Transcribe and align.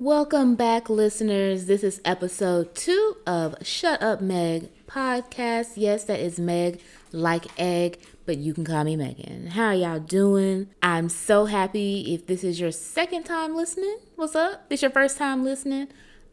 Welcome 0.00 0.56
back, 0.56 0.90
listeners. 0.90 1.66
This 1.66 1.84
is 1.84 2.00
episode 2.04 2.74
two 2.74 3.16
of 3.28 3.54
Shut 3.62 4.02
Up 4.02 4.20
Megg 4.20 4.70
podcast. 4.88 5.74
Yes, 5.76 6.02
that 6.04 6.18
is 6.18 6.40
Megg 6.40 6.80
like 7.12 7.46
egg, 7.60 8.00
but 8.26 8.38
you 8.38 8.54
can 8.54 8.64
call 8.64 8.82
me 8.82 8.96
Megan. 8.96 9.46
How 9.46 9.70
y'all 9.70 10.00
doing? 10.00 10.70
I'm 10.82 11.08
so 11.08 11.44
happy 11.44 12.12
if 12.12 12.26
this 12.26 12.42
is 12.42 12.58
your 12.58 12.72
second 12.72 13.22
time 13.22 13.54
listening. 13.54 13.98
What's 14.16 14.34
up? 14.34 14.64
If 14.64 14.70
This 14.70 14.82
your 14.82 14.90
first 14.90 15.16
time 15.16 15.44
listening? 15.44 15.86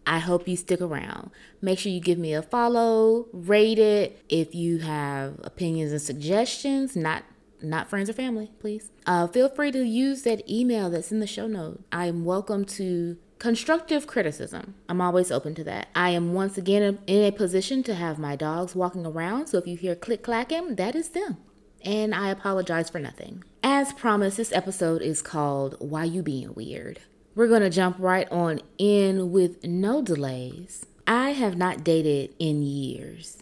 I 0.05 0.19
hope 0.19 0.47
you 0.47 0.55
stick 0.55 0.81
around. 0.81 1.31
Make 1.61 1.79
sure 1.79 1.91
you 1.91 1.99
give 1.99 2.17
me 2.17 2.33
a 2.33 2.41
follow, 2.41 3.27
rate 3.31 3.79
it. 3.79 4.23
If 4.29 4.55
you 4.55 4.79
have 4.79 5.39
opinions 5.43 5.91
and 5.91 6.01
suggestions, 6.01 6.95
not 6.95 7.23
not 7.63 7.89
friends 7.89 8.09
or 8.09 8.13
family, 8.13 8.51
please. 8.59 8.89
Uh, 9.05 9.27
feel 9.27 9.47
free 9.47 9.71
to 9.71 9.83
use 9.83 10.23
that 10.23 10.49
email 10.49 10.89
that's 10.89 11.11
in 11.11 11.19
the 11.19 11.27
show 11.27 11.45
note. 11.45 11.83
I'm 11.91 12.25
welcome 12.25 12.65
to 12.65 13.17
Constructive 13.41 14.05
criticism. 14.05 14.75
I'm 14.87 15.01
always 15.01 15.31
open 15.31 15.55
to 15.55 15.63
that. 15.63 15.87
I 15.95 16.11
am 16.11 16.35
once 16.35 16.59
again 16.59 16.99
in 17.07 17.23
a 17.23 17.31
position 17.31 17.81
to 17.81 17.95
have 17.95 18.19
my 18.19 18.35
dogs 18.35 18.75
walking 18.75 19.03
around, 19.03 19.47
so 19.47 19.57
if 19.57 19.65
you 19.65 19.75
hear 19.75 19.95
click 19.95 20.21
clacking, 20.21 20.75
that 20.75 20.93
is 20.93 21.09
them. 21.09 21.37
And 21.83 22.13
I 22.13 22.29
apologize 22.29 22.91
for 22.91 22.99
nothing. 22.99 23.43
As 23.63 23.93
promised, 23.93 24.37
this 24.37 24.53
episode 24.53 25.01
is 25.01 25.23
called 25.23 25.75
Why 25.79 26.03
You 26.03 26.21
Being 26.21 26.53
Weird. 26.53 26.99
We're 27.33 27.47
going 27.47 27.61
to 27.61 27.69
jump 27.69 27.95
right 27.99 28.29
on 28.29 28.59
in 28.77 29.31
with 29.31 29.63
no 29.63 30.01
delays. 30.01 30.85
I 31.07 31.29
have 31.31 31.57
not 31.57 31.83
dated 31.83 32.35
in 32.39 32.61
years. 32.61 33.37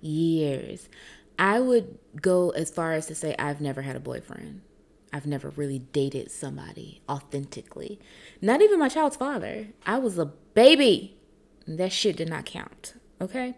Years. 0.00 0.88
I 1.38 1.60
would 1.60 1.98
go 2.20 2.50
as 2.50 2.70
far 2.70 2.94
as 2.94 3.06
to 3.06 3.14
say 3.14 3.34
I've 3.38 3.60
never 3.60 3.82
had 3.82 3.94
a 3.94 4.00
boyfriend. 4.00 4.62
I've 5.12 5.26
never 5.26 5.50
really 5.50 5.78
dated 5.78 6.30
somebody 6.30 7.02
authentically. 7.08 8.00
Not 8.40 8.62
even 8.62 8.78
my 8.78 8.88
child's 8.88 9.16
father. 9.16 9.68
I 9.84 9.98
was 9.98 10.18
a 10.18 10.26
baby. 10.26 11.16
That 11.66 11.92
shit 11.92 12.16
did 12.16 12.28
not 12.28 12.46
count. 12.46 12.94
Okay? 13.20 13.54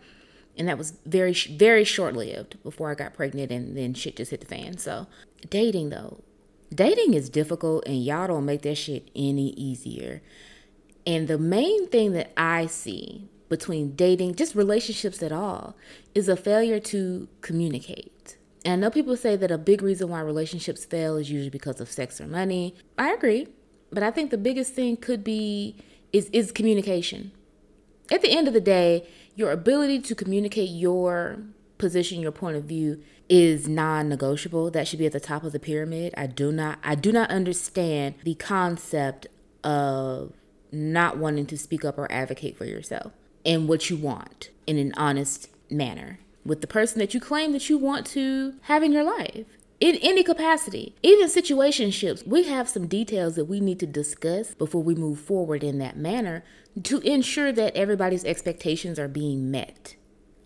And 0.56 0.66
that 0.66 0.78
was 0.78 0.94
very, 1.06 1.32
very 1.32 1.84
short 1.84 2.14
lived 2.14 2.60
before 2.64 2.90
I 2.90 2.94
got 2.94 3.14
pregnant 3.14 3.52
and 3.52 3.76
then 3.76 3.94
shit 3.94 4.16
just 4.16 4.32
hit 4.32 4.40
the 4.40 4.46
fan. 4.46 4.78
So, 4.78 5.06
dating 5.50 5.90
though, 5.90 6.22
dating 6.74 7.14
is 7.14 7.28
difficult 7.28 7.86
and 7.86 8.04
y'all 8.04 8.26
don't 8.26 8.44
make 8.44 8.62
that 8.62 8.76
shit 8.76 9.10
any 9.14 9.50
easier. 9.50 10.22
And 11.06 11.28
the 11.28 11.38
main 11.38 11.88
thing 11.88 12.12
that 12.12 12.32
I 12.36 12.66
see 12.66 13.28
between 13.48 13.96
dating, 13.96 14.34
just 14.34 14.54
relationships 14.54 15.22
at 15.22 15.32
all, 15.32 15.74
is 16.14 16.28
a 16.28 16.36
failure 16.36 16.80
to 16.80 17.28
communicate. 17.40 18.36
And 18.64 18.74
I 18.74 18.76
know 18.76 18.90
people 18.90 19.16
say 19.16 19.36
that 19.36 19.50
a 19.50 19.58
big 19.58 19.82
reason 19.82 20.10
why 20.10 20.20
relationships 20.20 20.84
fail 20.84 21.16
is 21.16 21.30
usually 21.30 21.50
because 21.50 21.80
of 21.80 21.90
sex 21.90 22.20
or 22.20 22.26
money. 22.26 22.74
I 22.98 23.12
agree. 23.14 23.48
But 23.90 24.02
I 24.02 24.10
think 24.10 24.30
the 24.30 24.38
biggest 24.38 24.74
thing 24.74 24.96
could 24.96 25.24
be 25.24 25.76
is 26.12 26.28
is 26.30 26.52
communication. 26.52 27.32
At 28.10 28.22
the 28.22 28.30
end 28.30 28.48
of 28.48 28.54
the 28.54 28.60
day, 28.60 29.06
your 29.34 29.50
ability 29.50 30.00
to 30.00 30.14
communicate 30.14 30.70
your 30.70 31.38
position, 31.78 32.20
your 32.20 32.32
point 32.32 32.56
of 32.56 32.64
view 32.64 33.02
is 33.28 33.68
non-negotiable. 33.68 34.70
That 34.70 34.88
should 34.88 34.98
be 34.98 35.06
at 35.06 35.12
the 35.12 35.20
top 35.20 35.44
of 35.44 35.52
the 35.52 35.60
pyramid. 35.60 36.14
I 36.16 36.26
do 36.26 36.52
not 36.52 36.78
I 36.82 36.94
do 36.94 37.12
not 37.12 37.30
understand 37.30 38.16
the 38.24 38.34
concept 38.34 39.26
of 39.64 40.32
not 40.70 41.18
wanting 41.18 41.46
to 41.46 41.58
speak 41.58 41.84
up 41.84 41.98
or 41.98 42.10
advocate 42.12 42.56
for 42.56 42.64
yourself 42.64 43.12
and 43.44 43.68
what 43.68 43.88
you 43.88 43.96
want 43.96 44.50
in 44.66 44.78
an 44.78 44.92
honest 44.96 45.48
manner 45.70 46.18
with 46.44 46.60
the 46.60 46.66
person 46.66 46.98
that 46.98 47.14
you 47.14 47.20
claim 47.20 47.52
that 47.52 47.68
you 47.68 47.78
want 47.78 48.06
to 48.06 48.54
have 48.62 48.82
in 48.82 48.92
your 48.92 49.04
life 49.04 49.46
in 49.80 49.96
any 50.02 50.24
capacity, 50.24 50.96
even 51.04 51.28
situationships, 51.28 52.26
we 52.26 52.44
have 52.44 52.68
some 52.68 52.88
details 52.88 53.36
that 53.36 53.44
we 53.44 53.60
need 53.60 53.78
to 53.78 53.86
discuss 53.86 54.54
before 54.54 54.82
we 54.82 54.96
move 54.96 55.20
forward 55.20 55.62
in 55.62 55.78
that 55.78 55.96
manner 55.96 56.42
to 56.82 56.98
ensure 57.00 57.52
that 57.52 57.76
everybody's 57.76 58.24
expectations 58.24 58.98
are 58.98 59.06
being 59.06 59.52
met 59.52 59.94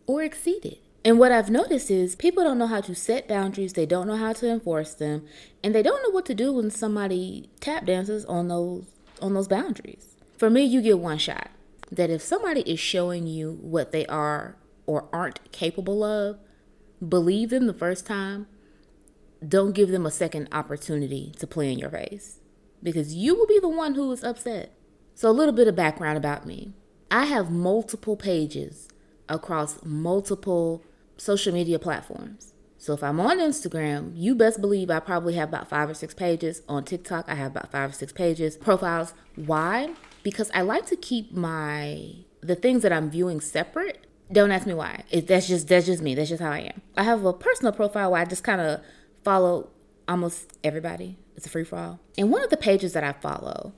or 0.06 0.22
exceeded. 0.22 0.78
And 1.04 1.18
what 1.18 1.32
I've 1.32 1.50
noticed 1.50 1.90
is 1.90 2.14
people 2.14 2.44
don't 2.44 2.58
know 2.58 2.68
how 2.68 2.80
to 2.80 2.94
set 2.94 3.26
boundaries, 3.26 3.72
they 3.72 3.86
don't 3.86 4.06
know 4.06 4.16
how 4.16 4.32
to 4.34 4.48
enforce 4.48 4.94
them, 4.94 5.26
and 5.62 5.74
they 5.74 5.82
don't 5.82 6.02
know 6.02 6.10
what 6.10 6.26
to 6.26 6.34
do 6.34 6.52
when 6.52 6.70
somebody 6.70 7.50
tap 7.60 7.86
dances 7.86 8.24
on 8.26 8.48
those 8.48 8.86
on 9.20 9.34
those 9.34 9.48
boundaries. 9.48 10.16
For 10.38 10.50
me, 10.50 10.64
you 10.64 10.80
get 10.82 10.98
one 10.98 11.18
shot. 11.18 11.50
That 11.90 12.10
if 12.10 12.22
somebody 12.22 12.62
is 12.62 12.80
showing 12.80 13.26
you 13.26 13.58
what 13.60 13.92
they 13.92 14.06
are 14.06 14.56
or 14.86 15.08
aren't 15.12 15.52
capable 15.52 16.02
of, 16.02 16.38
believe 17.06 17.50
them 17.50 17.66
the 17.66 17.74
first 17.74 18.06
time, 18.06 18.46
don't 19.46 19.72
give 19.72 19.90
them 19.90 20.06
a 20.06 20.10
second 20.10 20.48
opportunity 20.52 21.32
to 21.38 21.46
play 21.46 21.70
in 21.70 21.78
your 21.78 21.90
face 21.90 22.38
because 22.82 23.14
you 23.14 23.34
will 23.34 23.46
be 23.46 23.58
the 23.60 23.68
one 23.68 23.94
who 23.94 24.10
is 24.12 24.24
upset. 24.24 24.72
So, 25.14 25.28
a 25.28 25.32
little 25.32 25.52
bit 25.52 25.68
of 25.68 25.76
background 25.76 26.16
about 26.16 26.46
me 26.46 26.72
I 27.10 27.26
have 27.26 27.50
multiple 27.50 28.16
pages 28.16 28.88
across 29.28 29.84
multiple 29.84 30.82
social 31.16 31.52
media 31.52 31.78
platforms. 31.78 32.52
So, 32.78 32.92
if 32.94 33.02
I'm 33.04 33.20
on 33.20 33.38
Instagram, 33.38 34.12
you 34.14 34.34
best 34.34 34.60
believe 34.60 34.90
I 34.90 34.98
probably 34.98 35.34
have 35.34 35.50
about 35.50 35.68
five 35.68 35.88
or 35.88 35.94
six 35.94 36.14
pages. 36.14 36.62
On 36.68 36.84
TikTok, 36.84 37.26
I 37.28 37.34
have 37.36 37.52
about 37.52 37.70
five 37.70 37.90
or 37.90 37.92
six 37.92 38.12
pages. 38.12 38.56
Profiles. 38.56 39.14
Why? 39.36 39.94
Because 40.24 40.50
I 40.52 40.62
like 40.62 40.86
to 40.86 40.96
keep 40.96 41.32
my 41.32 42.14
the 42.40 42.56
things 42.56 42.82
that 42.82 42.92
I'm 42.92 43.08
viewing 43.08 43.40
separate. 43.40 44.06
Don't 44.32 44.50
ask 44.50 44.66
me 44.66 44.74
why. 44.74 45.04
It, 45.10 45.26
that's 45.28 45.46
just 45.46 45.68
that's 45.68 45.86
just 45.86 46.02
me. 46.02 46.14
That's 46.14 46.30
just 46.30 46.42
how 46.42 46.50
I 46.50 46.58
am. 46.60 46.82
I 46.96 47.04
have 47.04 47.24
a 47.24 47.32
personal 47.32 47.72
profile 47.72 48.10
where 48.10 48.20
I 48.20 48.24
just 48.24 48.42
kind 48.42 48.60
of 48.60 48.80
follow 49.22 49.70
almost 50.08 50.58
everybody. 50.64 51.18
It's 51.36 51.46
a 51.46 51.50
free 51.50 51.64
for 51.64 51.78
all. 51.78 52.00
And 52.18 52.30
one 52.30 52.42
of 52.42 52.50
the 52.50 52.56
pages 52.56 52.92
that 52.94 53.04
I 53.04 53.12
follow, 53.12 53.74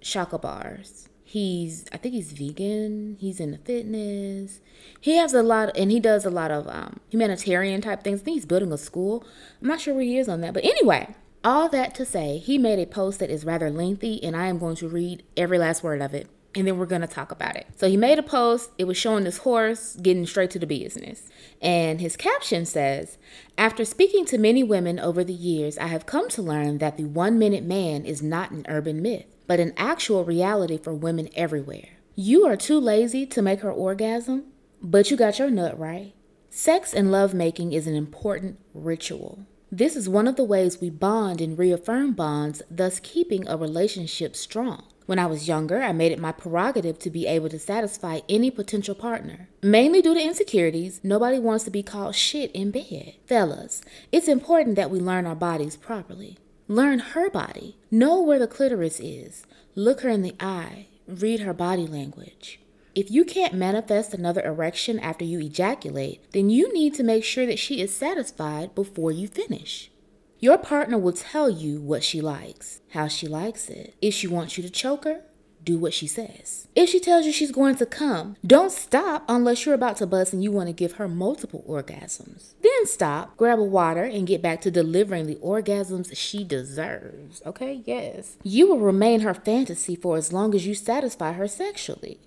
Shaka 0.00 0.38
Bars. 0.38 1.08
He's 1.30 1.84
I 1.92 1.96
think 1.96 2.16
he's 2.16 2.32
vegan. 2.32 3.16
He's 3.20 3.38
into 3.38 3.58
fitness. 3.58 4.60
He 5.00 5.16
has 5.16 5.32
a 5.32 5.44
lot 5.44 5.70
and 5.76 5.92
he 5.92 6.00
does 6.00 6.24
a 6.24 6.30
lot 6.30 6.50
of 6.50 6.66
um, 6.66 6.98
humanitarian 7.08 7.80
type 7.80 8.02
things. 8.02 8.20
I 8.20 8.24
think 8.24 8.34
he's 8.34 8.46
building 8.46 8.72
a 8.72 8.76
school. 8.76 9.24
I'm 9.62 9.68
not 9.68 9.80
sure 9.80 9.94
where 9.94 10.02
he 10.02 10.18
is 10.18 10.28
on 10.28 10.40
that. 10.40 10.54
But 10.54 10.64
anyway, 10.64 11.14
all 11.44 11.68
that 11.68 11.94
to 11.94 12.04
say, 12.04 12.38
he 12.38 12.58
made 12.58 12.80
a 12.80 12.84
post 12.84 13.20
that 13.20 13.30
is 13.30 13.44
rather 13.44 13.70
lengthy 13.70 14.20
and 14.24 14.34
I 14.34 14.48
am 14.48 14.58
going 14.58 14.74
to 14.78 14.88
read 14.88 15.22
every 15.36 15.56
last 15.56 15.84
word 15.84 16.02
of 16.02 16.14
it 16.14 16.28
and 16.56 16.66
then 16.66 16.78
we're 16.78 16.86
going 16.86 17.00
to 17.00 17.06
talk 17.06 17.30
about 17.30 17.54
it. 17.54 17.68
So 17.76 17.88
he 17.88 17.96
made 17.96 18.18
a 18.18 18.24
post. 18.24 18.70
It 18.76 18.88
was 18.88 18.96
showing 18.96 19.22
this 19.22 19.38
horse 19.38 19.94
getting 20.02 20.26
straight 20.26 20.50
to 20.50 20.58
the 20.58 20.66
business. 20.66 21.28
And 21.62 22.00
his 22.00 22.16
caption 22.16 22.66
says 22.66 23.18
After 23.56 23.84
speaking 23.84 24.24
to 24.26 24.36
many 24.36 24.64
women 24.64 24.98
over 24.98 25.22
the 25.22 25.32
years, 25.32 25.78
I 25.78 25.86
have 25.86 26.06
come 26.06 26.28
to 26.30 26.42
learn 26.42 26.78
that 26.78 26.96
the 26.96 27.04
one 27.04 27.38
minute 27.38 27.62
man 27.62 28.04
is 28.04 28.20
not 28.20 28.50
an 28.50 28.66
urban 28.68 29.00
myth, 29.00 29.26
but 29.50 29.58
an 29.58 29.72
actual 29.76 30.24
reality 30.24 30.78
for 30.78 30.94
women 30.94 31.28
everywhere. 31.34 31.88
You 32.14 32.46
are 32.46 32.56
too 32.56 32.78
lazy 32.78 33.26
to 33.26 33.42
make 33.42 33.62
her 33.62 33.72
orgasm, 33.72 34.44
but 34.80 35.10
you 35.10 35.16
got 35.16 35.40
your 35.40 35.50
nut 35.50 35.76
right. 35.76 36.14
Sex 36.50 36.94
and 36.94 37.10
lovemaking 37.10 37.72
is 37.72 37.88
an 37.88 37.96
important 37.96 38.60
ritual. 38.74 39.44
This 39.68 39.96
is 39.96 40.08
one 40.08 40.28
of 40.28 40.36
the 40.36 40.44
ways 40.44 40.80
we 40.80 40.88
bond 40.88 41.40
and 41.40 41.58
reaffirm 41.58 42.12
bonds, 42.12 42.62
thus 42.70 43.00
keeping 43.00 43.48
a 43.48 43.56
relationship 43.56 44.36
strong. 44.36 44.84
When 45.06 45.18
I 45.18 45.26
was 45.26 45.48
younger, 45.48 45.82
I 45.82 45.90
made 45.90 46.12
it 46.12 46.20
my 46.20 46.30
prerogative 46.30 47.00
to 47.00 47.10
be 47.10 47.26
able 47.26 47.48
to 47.48 47.58
satisfy 47.58 48.20
any 48.28 48.52
potential 48.52 48.94
partner. 48.94 49.48
Mainly 49.64 50.00
due 50.00 50.14
to 50.14 50.22
insecurities, 50.22 51.00
nobody 51.02 51.40
wants 51.40 51.64
to 51.64 51.72
be 51.72 51.82
called 51.82 52.14
shit 52.14 52.52
in 52.52 52.70
bed. 52.70 53.14
Fellas, 53.26 53.82
it's 54.12 54.28
important 54.28 54.76
that 54.76 54.92
we 54.92 55.00
learn 55.00 55.26
our 55.26 55.34
bodies 55.34 55.76
properly. 55.76 56.38
Learn 56.70 57.00
her 57.00 57.28
body. 57.28 57.76
Know 57.90 58.20
where 58.20 58.38
the 58.38 58.46
clitoris 58.46 59.00
is. 59.00 59.44
Look 59.74 60.02
her 60.02 60.08
in 60.08 60.22
the 60.22 60.36
eye. 60.38 60.86
Read 61.08 61.40
her 61.40 61.52
body 61.52 61.84
language. 61.84 62.60
If 62.94 63.10
you 63.10 63.24
can't 63.24 63.54
manifest 63.54 64.14
another 64.14 64.40
erection 64.42 65.00
after 65.00 65.24
you 65.24 65.40
ejaculate, 65.40 66.30
then 66.30 66.48
you 66.48 66.72
need 66.72 66.94
to 66.94 67.02
make 67.02 67.24
sure 67.24 67.44
that 67.44 67.58
she 67.58 67.80
is 67.80 67.92
satisfied 67.92 68.76
before 68.76 69.10
you 69.10 69.26
finish. 69.26 69.90
Your 70.38 70.58
partner 70.58 70.96
will 70.96 71.12
tell 71.12 71.50
you 71.50 71.80
what 71.80 72.04
she 72.04 72.20
likes, 72.20 72.80
how 72.90 73.08
she 73.08 73.26
likes 73.26 73.68
it. 73.68 73.96
If 74.00 74.14
she 74.14 74.28
wants 74.28 74.56
you 74.56 74.62
to 74.62 74.70
choke 74.70 75.02
her, 75.02 75.22
do 75.64 75.76
what 75.76 75.92
she 75.92 76.06
says. 76.06 76.68
If 76.76 76.88
she 76.88 77.00
tells 77.00 77.26
you 77.26 77.32
she's 77.32 77.50
going 77.50 77.76
to 77.76 77.86
come, 77.86 78.36
don't 78.46 78.72
stop 78.72 79.24
unless 79.28 79.66
you're 79.66 79.74
about 79.74 79.96
to 79.96 80.06
bust 80.06 80.32
and 80.32 80.42
you 80.42 80.52
want 80.52 80.68
to 80.68 80.72
give 80.72 80.92
her 80.92 81.08
multiple 81.08 81.64
orgasms. 81.68 82.54
Then 82.80 82.86
stop, 82.86 83.36
grab 83.36 83.58
a 83.58 83.62
water, 83.62 84.04
and 84.04 84.26
get 84.26 84.40
back 84.40 84.62
to 84.62 84.70
delivering 84.70 85.26
the 85.26 85.36
orgasms 85.36 86.16
she 86.16 86.44
deserves. 86.44 87.42
Okay, 87.44 87.82
yes. 87.84 88.38
You 88.42 88.68
will 88.68 88.78
remain 88.78 89.20
her 89.20 89.34
fantasy 89.34 89.94
for 89.94 90.16
as 90.16 90.32
long 90.32 90.54
as 90.54 90.66
you 90.66 90.74
satisfy 90.74 91.32
her 91.32 91.46
sexually. 91.46 92.20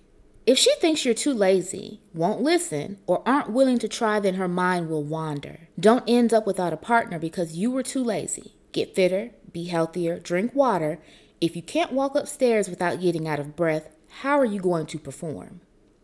If 0.46 0.60
she 0.60 0.72
thinks 0.76 1.06
you're 1.06 1.16
too 1.16 1.34
lazy, 1.34 2.02
won't 2.14 2.44
listen, 2.44 3.00
or 3.08 3.28
aren't 3.28 3.50
willing 3.50 3.80
to 3.80 3.88
try, 3.88 4.20
then 4.20 4.36
her 4.36 4.48
mind 4.48 4.90
will 4.90 5.04
wander. 5.04 5.70
Don't 5.80 6.04
end 6.08 6.36
up 6.36 6.46
without 6.46 6.72
a 6.72 6.78
partner 6.78 7.18
because 7.18 7.58
you 7.58 7.72
were 7.72 7.82
too 7.82 8.04
lazy. 8.04 8.54
Get 8.74 8.94
fitter, 8.94 9.32
be 9.52 9.64
healthier, 9.64 10.20
drink 10.20 10.54
water. 10.54 11.00
If 11.42 11.56
you 11.56 11.64
can't 11.64 11.94
walk 11.94 12.14
upstairs 12.14 12.70
without 12.70 13.02
getting 13.02 13.28
out 13.28 13.40
of 13.40 13.56
breath, 13.56 13.90
how 14.20 14.38
are 14.38 14.46
you 14.46 14.60
going 14.60 14.86
to 14.86 15.00
perform? 15.00 15.62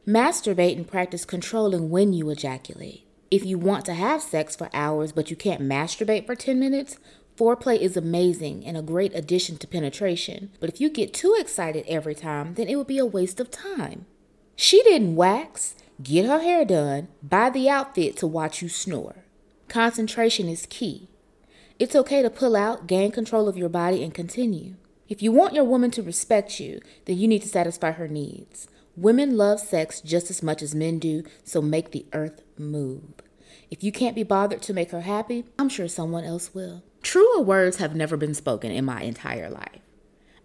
Masturbate 0.08 0.76
and 0.76 0.88
practice 0.88 1.24
controlling 1.24 1.92
when 1.92 2.14
you 2.14 2.32
ejaculate. 2.32 3.06
If 3.32 3.46
you 3.46 3.60
want 3.60 3.86
to 3.86 3.94
have 3.94 4.24
sex 4.24 4.56
for 4.56 4.70
hours 4.74 5.12
but 5.12 5.30
you 5.30 5.36
can't 5.36 5.62
masturbate 5.62 6.26
for 6.26 6.36
10 6.36 6.60
minutes, 6.60 6.98
foreplay 7.38 7.78
is 7.78 7.96
amazing 7.96 8.66
and 8.66 8.76
a 8.76 8.82
great 8.82 9.16
addition 9.16 9.58
to 9.58 9.68
penetration. 9.68 10.50
But 10.60 10.70
if 10.70 10.82
you 10.82 10.90
get 10.90 11.14
too 11.14 11.36
excited 11.40 11.86
every 11.88 12.16
time, 12.16 12.56
then 12.56 12.68
it 12.68 12.76
would 12.76 12.88
be 12.88 12.98
a 12.98 13.06
waste 13.06 13.40
of 13.40 13.52
time. 13.52 14.08
She 14.56 14.82
didn't 14.82 15.16
wax, 15.16 15.76
get 16.02 16.26
her 16.26 16.40
hair 16.40 16.66
done, 16.66 17.08
buy 17.22 17.52
the 17.52 17.70
outfit 17.70 18.18
to 18.18 18.28
watch 18.28 18.62
you 18.64 18.70
snore. 18.70 19.24
Concentration 19.68 20.50
is 20.50 20.66
key. 20.66 21.08
It's 21.78 21.96
okay 21.96 22.24
to 22.24 22.30
pull 22.32 22.56
out, 22.56 22.88
gain 22.88 23.12
control 23.12 23.48
of 23.48 23.58
your 23.58 23.70
body, 23.70 24.04
and 24.04 24.14
continue. 24.14 24.76
If 25.08 25.22
you 25.22 25.32
want 25.32 25.54
your 25.54 25.64
woman 25.64 25.92
to 25.92 26.04
respect 26.04 26.60
you, 26.60 26.82
then 27.06 27.18
you 27.18 27.28
need 27.28 27.44
to 27.44 27.48
satisfy 27.48 27.92
her 27.92 28.08
needs. 28.08 28.68
Women 29.00 29.38
love 29.38 29.62
sex 29.62 30.02
just 30.02 30.30
as 30.30 30.44
much 30.44 30.62
as 30.62 30.76
men 30.76 31.00
do, 31.00 31.24
so 31.46 31.62
make 31.62 31.92
the 31.92 32.06
earth 32.12 32.42
move. 32.58 33.14
If 33.72 33.82
you 33.82 33.94
can't 33.94 34.14
be 34.14 34.24
bothered 34.24 34.62
to 34.64 34.74
make 34.74 34.92
her 34.92 35.00
happy, 35.00 35.46
I'm 35.58 35.70
sure 35.70 35.88
someone 35.88 36.26
else 36.26 36.54
will. 36.54 36.84
Truer 37.02 37.40
words 37.40 37.78
have 37.78 37.96
never 37.96 38.18
been 38.18 38.34
spoken 38.34 38.74
in 38.74 38.84
my 38.84 39.04
entire 39.04 39.50
life. 39.50 39.80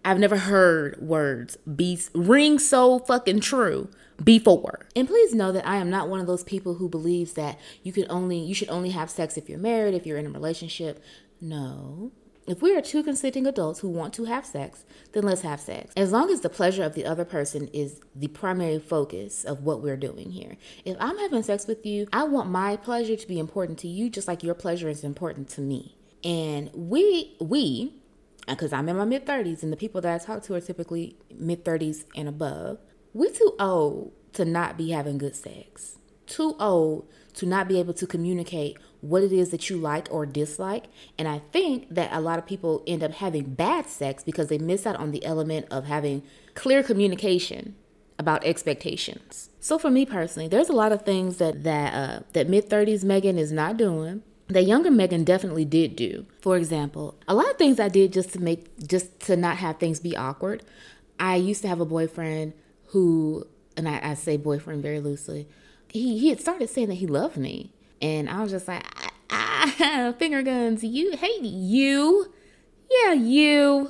I've 0.05 0.19
never 0.19 0.37
heard 0.37 1.01
words 1.01 1.57
be 1.57 1.99
ring 2.13 2.57
so 2.57 2.99
fucking 2.99 3.41
true 3.41 3.89
before. 4.23 4.85
And 4.95 5.05
please 5.05 5.35
know 5.35 5.51
that 5.51 5.67
I 5.67 5.75
am 5.75 5.89
not 5.89 6.07
one 6.07 6.21
of 6.21 6.27
those 6.27 6.45
people 6.45 6.75
who 6.75 6.87
believes 6.87 7.33
that 7.33 7.59
you 7.83 7.91
can 7.91 8.05
only 8.09 8.37
you 8.37 8.55
should 8.55 8.69
only 8.69 8.91
have 8.91 9.09
sex 9.09 9.35
if 9.35 9.49
you're 9.49 9.59
married, 9.59 9.95
if 9.95 10.05
you're 10.05 10.17
in 10.17 10.27
a 10.27 10.31
relationship. 10.31 11.03
No. 11.41 12.13
If 12.47 12.61
we 12.61 12.75
are 12.75 12.81
two 12.81 13.01
consenting 13.01 13.47
adults 13.47 13.79
who 13.79 13.89
want 13.89 14.13
to 14.15 14.25
have 14.25 14.45
sex, 14.45 14.85
then 15.13 15.23
let's 15.23 15.41
have 15.41 15.59
sex. 15.59 15.91
As 15.97 16.11
long 16.11 16.29
as 16.29 16.41
the 16.41 16.49
pleasure 16.49 16.83
of 16.83 16.93
the 16.93 17.03
other 17.03 17.25
person 17.25 17.69
is 17.73 18.01
the 18.15 18.27
primary 18.27 18.77
focus 18.77 19.43
of 19.43 19.63
what 19.63 19.81
we're 19.81 19.97
doing 19.97 20.29
here. 20.29 20.57
If 20.85 20.95
I'm 20.99 21.17
having 21.17 21.41
sex 21.41 21.65
with 21.65 21.85
you, 21.85 22.07
I 22.13 22.23
want 22.23 22.49
my 22.49 22.77
pleasure 22.77 23.15
to 23.15 23.27
be 23.27 23.39
important 23.39 23.79
to 23.79 23.87
you 23.87 24.11
just 24.11 24.27
like 24.27 24.43
your 24.43 24.53
pleasure 24.53 24.89
is 24.89 25.03
important 25.03 25.49
to 25.49 25.61
me. 25.61 25.97
And 26.23 26.69
we 26.73 27.35
we 27.39 27.93
because 28.47 28.73
I'm 28.73 28.89
in 28.89 28.97
my 28.97 29.05
mid 29.05 29.25
30s 29.25 29.63
and 29.63 29.73
the 29.73 29.77
people 29.77 30.01
that 30.01 30.21
I 30.21 30.23
talk 30.23 30.43
to 30.43 30.53
are 30.53 30.61
typically 30.61 31.17
mid 31.33 31.65
30s 31.65 32.05
and 32.15 32.27
above. 32.27 32.77
We're 33.13 33.31
too 33.31 33.55
old 33.59 34.13
to 34.33 34.45
not 34.45 34.77
be 34.77 34.91
having 34.91 35.17
good 35.17 35.35
sex. 35.35 35.97
Too 36.27 36.55
old 36.59 37.09
to 37.35 37.45
not 37.45 37.67
be 37.67 37.79
able 37.79 37.93
to 37.93 38.05
communicate 38.05 38.77
what 39.05 39.23
it 39.23 39.31
is 39.31 39.49
that 39.49 39.69
you 39.69 39.77
like 39.77 40.07
or 40.11 40.25
dislike. 40.25 40.85
And 41.17 41.27
I 41.27 41.39
think 41.51 41.93
that 41.93 42.11
a 42.11 42.19
lot 42.19 42.39
of 42.39 42.45
people 42.45 42.83
end 42.87 43.03
up 43.03 43.13
having 43.13 43.53
bad 43.53 43.87
sex 43.87 44.23
because 44.23 44.47
they 44.47 44.57
miss 44.57 44.85
out 44.85 44.95
on 44.95 45.11
the 45.11 45.23
element 45.25 45.67
of 45.71 45.85
having 45.85 46.23
clear 46.53 46.83
communication 46.83 47.75
about 48.17 48.45
expectations. 48.45 49.49
So 49.59 49.77
for 49.77 49.89
me 49.89 50.05
personally, 50.05 50.47
there's 50.47 50.69
a 50.69 50.73
lot 50.73 50.91
of 50.91 51.03
things 51.03 51.37
that 51.37 51.63
that 51.63 51.93
uh, 51.93 52.23
that 52.33 52.47
mid 52.49 52.69
30s 52.69 53.03
Megan 53.03 53.37
is 53.37 53.51
not 53.51 53.77
doing 53.77 54.23
that 54.47 54.63
younger 54.63 54.91
Megan 54.91 55.23
definitely 55.23 55.65
did 55.65 55.95
do. 55.95 56.25
For 56.41 56.57
example, 56.57 57.15
a 57.27 57.33
lot 57.33 57.49
of 57.49 57.57
things 57.57 57.79
I 57.79 57.89
did 57.89 58.13
just 58.13 58.33
to 58.33 58.39
make 58.39 58.87
just 58.87 59.19
to 59.21 59.35
not 59.35 59.57
have 59.57 59.77
things 59.77 59.99
be 59.99 60.15
awkward. 60.15 60.63
I 61.19 61.35
used 61.35 61.61
to 61.63 61.67
have 61.67 61.79
a 61.79 61.85
boyfriend 61.85 62.53
who, 62.87 63.47
and 63.75 63.87
I, 63.87 63.99
I 64.03 64.13
say 64.13 64.37
boyfriend 64.37 64.83
very 64.83 64.99
loosely. 64.99 65.47
He 65.89 66.19
he 66.19 66.29
had 66.29 66.41
started 66.41 66.69
saying 66.69 66.89
that 66.89 66.95
he 66.95 67.07
loved 67.07 67.37
me, 67.37 67.71
and 68.05 68.29
I 68.29 68.39
was 68.43 68.51
just 68.51 68.67
like, 68.67 68.85
ah, 69.31 70.13
finger 70.19 70.43
guns, 70.43 70.83
you 70.83 71.17
hate 71.17 71.41
you, 71.41 72.31
yeah, 72.91 73.13
you. 73.13 73.89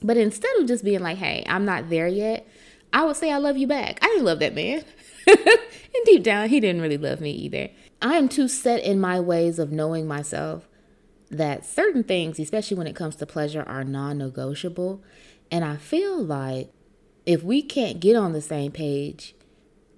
But 0.00 0.16
instead 0.16 0.54
of 0.58 0.68
just 0.68 0.84
being 0.84 1.00
like, 1.00 1.18
hey, 1.18 1.44
I'm 1.48 1.64
not 1.64 1.90
there 1.90 2.06
yet, 2.06 2.46
I 2.92 3.04
would 3.04 3.16
say 3.16 3.32
I 3.32 3.38
love 3.38 3.56
you 3.56 3.66
back. 3.66 3.98
I 4.02 4.06
didn't 4.06 4.24
love 4.24 4.38
that 4.38 4.54
man. 4.54 4.84
and 5.26 6.04
deep 6.04 6.22
down, 6.22 6.48
he 6.48 6.60
didn't 6.60 6.80
really 6.80 6.96
love 6.96 7.20
me 7.20 7.32
either. 7.32 7.70
I 8.00 8.14
am 8.14 8.28
too 8.28 8.46
set 8.46 8.84
in 8.84 9.00
my 9.00 9.18
ways 9.18 9.58
of 9.58 9.72
knowing 9.72 10.06
myself 10.06 10.68
that 11.28 11.66
certain 11.66 12.04
things, 12.04 12.38
especially 12.38 12.76
when 12.76 12.86
it 12.86 12.94
comes 12.94 13.16
to 13.16 13.26
pleasure, 13.26 13.64
are 13.66 13.82
non 13.82 14.18
negotiable. 14.18 15.02
And 15.50 15.64
I 15.64 15.74
feel 15.74 16.22
like 16.22 16.70
if 17.24 17.42
we 17.42 17.62
can't 17.62 17.98
get 17.98 18.14
on 18.14 18.32
the 18.32 18.40
same 18.40 18.70
page, 18.70 19.34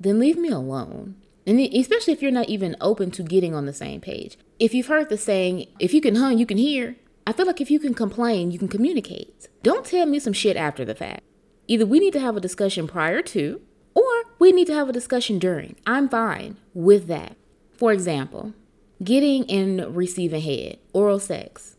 then 0.00 0.18
leave 0.18 0.38
me 0.38 0.48
alone. 0.48 1.16
And 1.48 1.58
especially 1.58 2.12
if 2.12 2.20
you're 2.20 2.30
not 2.30 2.50
even 2.50 2.76
open 2.78 3.10
to 3.12 3.22
getting 3.22 3.54
on 3.54 3.64
the 3.64 3.72
same 3.72 4.02
page. 4.02 4.36
If 4.58 4.74
you've 4.74 4.88
heard 4.88 5.08
the 5.08 5.16
saying, 5.16 5.66
if 5.78 5.94
you 5.94 6.02
can 6.02 6.16
hum, 6.16 6.36
you 6.36 6.44
can 6.44 6.58
hear, 6.58 6.96
I 7.26 7.32
feel 7.32 7.46
like 7.46 7.62
if 7.62 7.70
you 7.70 7.80
can 7.80 7.94
complain, 7.94 8.50
you 8.50 8.58
can 8.58 8.68
communicate. 8.68 9.48
Don't 9.62 9.86
tell 9.86 10.04
me 10.04 10.18
some 10.18 10.34
shit 10.34 10.58
after 10.58 10.84
the 10.84 10.94
fact. 10.94 11.22
Either 11.66 11.86
we 11.86 12.00
need 12.00 12.12
to 12.12 12.20
have 12.20 12.36
a 12.36 12.40
discussion 12.40 12.86
prior 12.86 13.22
to, 13.22 13.62
or 13.94 14.24
we 14.38 14.52
need 14.52 14.66
to 14.66 14.74
have 14.74 14.90
a 14.90 14.92
discussion 14.92 15.38
during. 15.38 15.76
I'm 15.86 16.10
fine 16.10 16.58
with 16.74 17.06
that. 17.06 17.34
For 17.72 17.92
example, 17.92 18.52
getting 19.02 19.50
and 19.50 19.96
receiving 19.96 20.42
head, 20.42 20.78
oral 20.92 21.18
sex. 21.18 21.76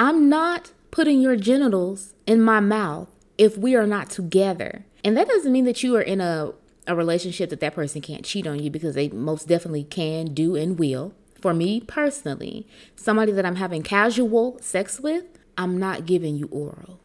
I'm 0.00 0.28
not 0.28 0.72
putting 0.90 1.20
your 1.20 1.36
genitals 1.36 2.14
in 2.26 2.42
my 2.42 2.58
mouth 2.58 3.08
if 3.38 3.56
we 3.56 3.76
are 3.76 3.86
not 3.86 4.10
together. 4.10 4.84
And 5.04 5.16
that 5.16 5.28
doesn't 5.28 5.52
mean 5.52 5.64
that 5.66 5.84
you 5.84 5.94
are 5.94 6.02
in 6.02 6.20
a 6.20 6.54
a 6.90 6.94
relationship 6.96 7.50
that 7.50 7.60
that 7.60 7.74
person 7.74 8.00
can't 8.00 8.24
cheat 8.24 8.48
on 8.48 8.58
you 8.58 8.68
because 8.68 8.96
they 8.96 9.08
most 9.10 9.46
definitely 9.46 9.84
can, 9.84 10.34
do, 10.34 10.56
and 10.56 10.76
will. 10.76 11.14
For 11.40 11.54
me 11.54 11.80
personally, 11.80 12.66
somebody 12.96 13.30
that 13.32 13.46
I'm 13.46 13.56
having 13.56 13.82
casual 13.82 14.58
sex 14.60 14.98
with, 14.98 15.24
I'm 15.56 15.78
not 15.78 16.04
giving 16.04 16.36
you 16.36 16.48
oral. 16.50 16.98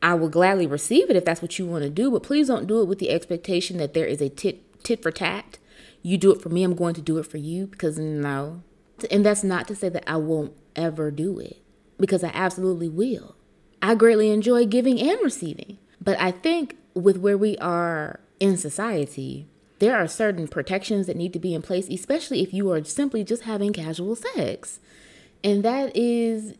I 0.00 0.14
will 0.14 0.28
gladly 0.28 0.66
receive 0.66 1.10
it 1.10 1.16
if 1.16 1.24
that's 1.24 1.42
what 1.42 1.58
you 1.58 1.66
want 1.66 1.82
to 1.82 1.90
do, 1.90 2.10
but 2.10 2.22
please 2.22 2.46
don't 2.46 2.68
do 2.68 2.80
it 2.80 2.86
with 2.86 3.00
the 3.00 3.10
expectation 3.10 3.78
that 3.78 3.94
there 3.94 4.06
is 4.06 4.20
a 4.20 4.28
tit 4.28 4.62
tit 4.84 5.02
for 5.02 5.10
tat. 5.10 5.58
You 6.02 6.16
do 6.16 6.30
it 6.32 6.40
for 6.40 6.48
me, 6.48 6.62
I'm 6.62 6.76
going 6.76 6.94
to 6.94 7.02
do 7.02 7.18
it 7.18 7.26
for 7.26 7.38
you 7.38 7.66
because 7.66 7.98
no. 7.98 8.62
And 9.10 9.26
that's 9.26 9.42
not 9.42 9.66
to 9.68 9.74
say 9.74 9.88
that 9.88 10.08
I 10.08 10.18
won't 10.18 10.52
ever 10.76 11.10
do 11.10 11.40
it 11.40 11.58
because 11.98 12.22
I 12.22 12.30
absolutely 12.32 12.88
will. 12.88 13.34
I 13.82 13.96
greatly 13.96 14.30
enjoy 14.30 14.66
giving 14.66 15.00
and 15.00 15.18
receiving. 15.22 15.78
But 16.00 16.20
I 16.20 16.30
think 16.30 16.76
with 16.94 17.16
where 17.18 17.36
we 17.36 17.58
are 17.58 18.20
in 18.40 18.56
society, 18.56 19.46
there 19.78 19.96
are 19.96 20.08
certain 20.08 20.48
protections 20.48 21.06
that 21.06 21.16
need 21.16 21.32
to 21.32 21.38
be 21.38 21.54
in 21.54 21.62
place, 21.62 21.88
especially 21.88 22.42
if 22.42 22.54
you 22.54 22.70
are 22.70 22.82
simply 22.84 23.24
just 23.24 23.42
having 23.42 23.72
casual 23.72 24.16
sex. 24.16 24.80
And 25.44 25.62
that 25.62 25.94
is 25.96 26.54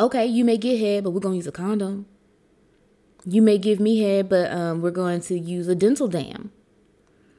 okay, 0.00 0.24
you 0.26 0.44
may 0.44 0.56
get 0.56 0.78
head, 0.78 1.04
but 1.04 1.10
we're 1.10 1.20
going 1.20 1.34
to 1.34 1.38
use 1.38 1.46
a 1.46 1.52
condom. 1.52 2.06
You 3.26 3.42
may 3.42 3.58
give 3.58 3.80
me 3.80 4.00
head, 4.00 4.28
but 4.28 4.50
um, 4.52 4.82
we're 4.82 4.90
going 4.90 5.20
to 5.22 5.38
use 5.38 5.68
a 5.68 5.74
dental 5.74 6.08
dam. 6.08 6.52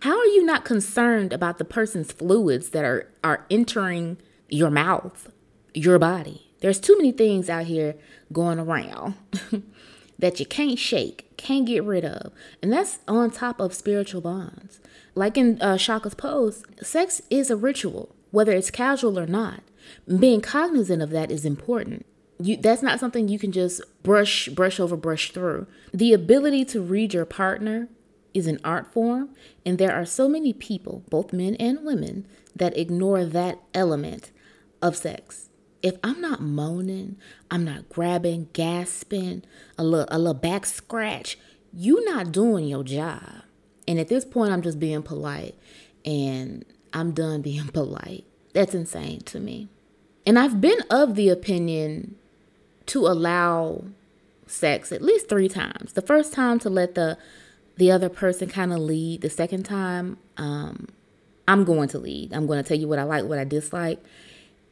How 0.02 0.18
are 0.18 0.26
you 0.26 0.44
not 0.46 0.66
concerned 0.66 1.34
about 1.34 1.58
the 1.58 1.66
person's 1.66 2.12
fluids 2.12 2.70
that 2.70 2.86
are, 2.86 3.12
are 3.24 3.46
entering 3.50 4.18
your 4.50 4.70
mouth, 4.70 5.32
your 5.74 5.98
body? 5.98 6.52
There's 6.62 6.80
too 6.80 6.96
many 6.98 7.12
things 7.12 7.50
out 7.50 7.66
here 7.66 7.96
going 8.32 8.60
around 8.60 9.16
that 10.20 10.40
you 10.40 10.46
can't 10.46 10.80
shake, 10.80 11.25
can't 11.38 11.66
get 11.66 11.84
rid 11.84 12.06
of. 12.06 12.32
And 12.62 12.72
that's 12.72 13.00
on 13.08 13.32
top 13.32 13.60
of 13.60 13.74
spiritual 13.74 14.22
bonds. 14.22 14.80
Like 15.14 15.38
in 15.38 15.62
uh, 15.62 15.78
Shaka's 15.78 16.14
post, 16.14 16.66
sex 16.82 17.22
is 17.30 17.50
a 17.50 17.56
ritual, 17.56 18.16
whether 18.32 18.52
it's 18.52 18.72
casual 18.72 19.20
or 19.20 19.28
not. 19.28 19.62
Being 20.20 20.42
cognizant 20.42 21.02
of 21.02 21.12
that 21.12 21.32
is 21.32 21.46
important. 21.46 22.06
You, 22.40 22.58
that's 22.58 22.82
not 22.82 23.00
something 23.00 23.28
you 23.28 23.40
can 23.40 23.52
just 23.52 23.82
brush 24.04 24.50
brush 24.50 24.80
over 24.80 24.98
brush 24.98 25.32
through. 25.32 25.68
The 25.94 26.12
ability 26.12 26.66
to 26.66 26.82
read 26.82 27.14
your 27.14 27.26
partner 27.26 27.88
is 28.34 28.48
an 28.48 28.60
art 28.66 28.92
form, 28.92 29.30
and 29.66 29.78
there 29.78 29.94
are 29.94 30.06
so 30.06 30.28
many 30.28 30.52
people, 30.52 31.04
both 31.10 31.32
men 31.32 31.56
and 31.56 31.86
women, 31.86 32.28
that 32.54 32.78
ignore 32.78 33.24
that 33.24 33.60
element 33.74 34.32
of 34.82 34.98
sex 34.98 35.45
if 35.82 35.98
I'm 36.04 36.20
not 36.22 36.42
moaning, 36.42 37.18
I'm 37.52 37.64
not 37.64 37.90
grabbing, 37.90 38.50
gasping, 38.54 39.44
a 39.78 39.84
little, 39.84 40.08
a 40.10 40.18
little 40.18 40.34
back 40.34 40.66
scratch, 40.66 41.38
you 41.74 42.04
not 42.06 42.32
doing 42.32 42.68
your 42.68 42.84
job. 42.84 43.44
And 43.88 44.00
at 44.00 44.08
this 44.08 44.26
point, 44.26 44.52
I'm 44.52 44.62
just 44.62 44.80
being 44.80 45.04
polite 45.04 45.56
and 46.04 46.66
I'm 46.94 47.12
done 47.12 47.42
being 47.44 47.68
polite. 47.68 48.26
That's 48.54 48.74
insane 48.74 49.20
to 49.22 49.40
me. 49.40 49.68
And 50.26 50.40
I've 50.40 50.60
been 50.60 50.80
of 50.90 51.16
the 51.16 51.30
opinion 51.30 52.16
to 52.88 53.08
allow 53.08 53.84
sex 54.48 54.92
at 54.92 55.02
least 55.02 55.30
three 55.30 55.50
times. 55.50 55.94
The 55.94 56.02
first 56.02 56.34
time 56.34 56.60
to 56.60 56.70
let 56.70 56.96
the 56.96 57.18
the 57.78 57.92
other 57.92 58.10
person 58.10 58.48
kind 58.48 58.72
of 58.72 58.80
lead. 58.80 59.22
The 59.22 59.30
second 59.30 59.64
time, 59.64 60.18
um, 60.38 60.88
I'm 61.48 61.64
going 61.64 61.90
to 61.90 62.00
lead. 62.00 62.34
I'm 62.34 62.48
going 62.48 62.62
to 62.62 62.68
tell 62.68 62.78
you 62.78 62.88
what 62.88 63.00
I 63.00 63.04
like, 63.04 63.26
what 63.26 63.38
I 63.38 63.44
dislike. 63.44 64.02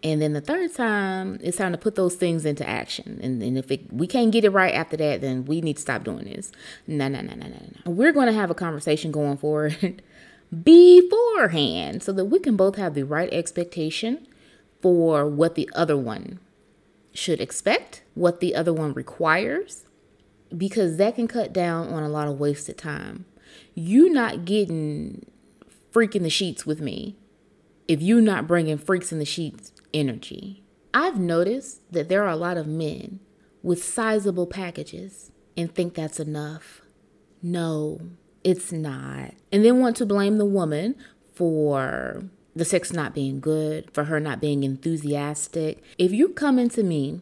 And 0.04 0.22
then 0.22 0.34
the 0.34 0.42
third 0.42 0.74
time, 0.74 1.40
it's 1.42 1.58
time 1.58 1.72
to 1.72 1.78
put 1.78 1.96
those 1.96 2.16
things 2.16 2.44
into 2.46 2.68
action. 2.68 3.20
And, 3.24 3.42
and 3.42 3.58
if 3.58 3.72
it, 3.72 3.92
we 3.92 4.06
can't 4.06 4.32
get 4.32 4.44
it 4.44 4.50
right 4.50 4.74
after 4.74 4.98
that, 4.98 5.22
then 5.22 5.46
we 5.46 5.62
need 5.62 5.78
to 5.78 5.82
stop 5.82 6.04
doing 6.04 6.26
this. 6.26 6.52
No, 6.88 7.08
no, 7.08 7.22
no, 7.22 7.34
no, 7.36 7.48
no, 7.48 7.58
no. 7.86 7.92
We're 7.92 8.12
going 8.12 8.28
to 8.28 8.34
have 8.34 8.52
a 8.52 8.56
conversation 8.56 9.12
going 9.12 9.38
forward 9.38 10.02
beforehand 10.64 12.04
so 12.04 12.12
that 12.12 12.26
we 12.26 12.40
can 12.40 12.58
both 12.58 12.76
have 12.76 12.96
the 12.96 13.04
right 13.04 13.32
expectation 13.32 14.28
for 14.82 15.26
what 15.26 15.56
the 15.56 15.70
other 15.74 15.96
one 15.96 16.40
should 17.14 17.40
expect, 17.40 18.04
what 18.14 18.42
the 18.42 18.56
other 18.56 18.74
one 18.74 18.92
requires, 18.94 19.86
because 20.56 20.98
that 20.98 21.16
can 21.16 21.30
cut 21.30 21.54
down 21.54 21.88
on 21.88 22.04
a 22.04 22.10
lot 22.10 22.28
of 22.28 22.40
wasted 22.40 22.78
time. 22.78 23.24
You 23.74 24.10
not 24.10 24.44
getting 24.44 25.26
freaking 25.94 26.24
the 26.24 26.30
sheets 26.30 26.66
with 26.66 26.82
me 26.82 27.16
if 27.88 28.02
you're 28.02 28.22
not 28.22 28.48
bringing 28.48 28.78
freaks 28.78 29.12
in 29.14 29.20
the 29.20 29.26
sheets 29.26 29.73
energy. 29.94 30.64
I've 30.94 31.20
noticed 31.20 31.82
that 31.92 32.10
there 32.10 32.24
are 32.24 32.30
a 32.30 32.36
lot 32.36 32.58
of 32.58 32.68
men 32.68 33.20
with 33.62 33.84
sizable 33.84 34.46
packages 34.46 35.32
and 35.58 35.74
think 35.74 35.94
that's 35.94 36.20
enough. 36.20 36.82
No, 37.42 38.00
it's 38.44 38.72
not. 38.72 39.34
And 39.52 39.66
then 39.66 39.80
want 39.80 39.96
to 39.98 40.06
blame 40.06 40.38
the 40.38 40.46
woman 40.46 40.96
for 41.34 42.24
the 42.56 42.66
sex 42.66 42.94
not 42.94 43.16
being 43.16 43.40
good, 43.40 43.90
for 43.92 44.06
her 44.06 44.20
not 44.20 44.40
being 44.40 44.64
enthusiastic. 44.64 45.84
If 45.98 46.12
you 46.12 46.30
come 46.30 46.60
into 46.60 46.84
me 46.84 47.22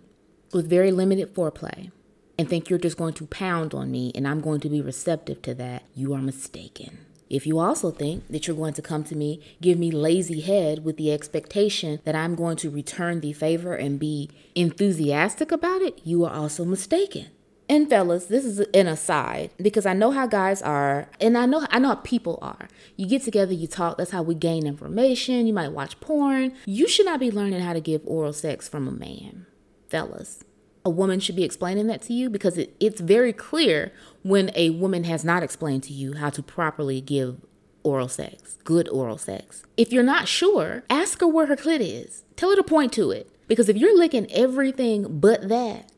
with 0.54 0.70
very 0.70 0.92
limited 0.92 1.34
foreplay 1.34 1.92
and 2.38 2.50
think 2.50 2.70
you're 2.70 2.80
just 2.80 2.98
going 2.98 3.14
to 3.14 3.26
pound 3.28 3.74
on 3.74 3.92
me 3.92 4.12
and 4.16 4.28
I'm 4.28 4.42
going 4.42 4.60
to 4.62 4.70
be 4.70 4.82
receptive 4.82 5.42
to 5.44 5.54
that, 5.56 5.84
you 5.96 6.14
are 6.14 6.22
mistaken. 6.22 7.06
If 7.32 7.48
you 7.48 7.60
also 7.60 7.92
think 7.92 8.28
that 8.28 8.46
you're 8.46 8.58
going 8.58 8.74
to 8.74 8.82
come 8.82 9.06
to 9.06 9.16
me, 9.16 9.42
give 9.62 9.80
me 9.80 9.90
lazy 9.90 10.42
head 10.42 10.84
with 10.84 10.98
the 10.98 11.14
expectation 11.14 12.02
that 12.04 12.14
I'm 12.14 12.36
going 12.36 12.58
to 12.58 12.70
return 12.70 13.22
the 13.22 13.32
favor 13.32 13.74
and 13.74 13.98
be 13.98 14.30
enthusiastic 14.54 15.50
about 15.50 15.82
it, 15.82 16.02
you 16.04 16.26
are 16.26 16.34
also 16.34 16.66
mistaken. 16.66 17.28
And 17.70 17.90
fellas, 17.90 18.26
this 18.26 18.44
is 18.44 18.60
an 18.74 18.88
aside 18.90 19.52
because 19.56 19.86
I 19.86 19.94
know 19.94 20.12
how 20.12 20.28
guys 20.28 20.62
are, 20.62 21.08
and 21.22 21.38
I 21.38 21.46
know 21.46 21.66
I 21.70 21.80
know 21.80 21.88
how 21.88 21.96
people 21.96 22.38
are. 22.42 22.68
You 22.98 23.08
get 23.08 23.24
together, 23.24 23.54
you 23.54 23.66
talk. 23.66 23.98
That's 23.98 24.12
how 24.12 24.24
we 24.24 24.36
gain 24.36 24.68
information. 24.68 25.48
You 25.48 25.54
might 25.54 25.72
watch 25.72 25.98
porn. 26.02 26.52
You 26.66 26.90
should 26.90 27.06
not 27.06 27.22
be 27.22 27.32
learning 27.32 27.62
how 27.62 27.72
to 27.72 27.80
give 27.80 28.02
oral 28.04 28.34
sex 28.34 28.68
from 28.68 28.90
a 28.90 28.92
man, 28.92 29.46
fellas. 29.88 30.44
A 30.84 30.90
woman 30.90 31.20
should 31.20 31.36
be 31.36 31.44
explaining 31.44 31.88
that 31.88 32.02
to 32.04 32.14
you 32.14 32.30
because 32.30 32.58
it, 32.58 32.76
it's 32.80 33.02
very 33.02 33.34
clear 33.34 33.92
when 34.24 34.52
a 34.56 34.72
woman 34.72 35.04
has 35.04 35.24
not 35.24 35.44
explained 35.44 35.84
to 35.84 35.94
you 35.94 36.14
how 36.14 36.30
to 36.32 36.42
properly 36.42 37.02
give 37.02 37.38
oral 37.84 38.08
sex, 38.08 38.58
good 38.64 38.90
oral 38.90 39.18
sex. 39.18 39.64
If 39.78 39.92
you're 39.92 40.04
not 40.04 40.28
sure, 40.28 40.84
ask 40.90 41.20
her 41.22 41.28
where 41.28 41.48
her 41.48 41.56
clit 41.56 41.80
is. 41.82 42.24
Tell 42.36 42.50
her 42.50 42.56
to 42.56 42.64
point 42.64 42.94
to 42.94 43.12
it. 43.12 43.30
Because 43.48 43.70
if 43.70 43.78
you're 43.78 43.98
licking 43.98 44.32
everything 44.32 45.20
but 45.20 45.50
that, 45.50 45.92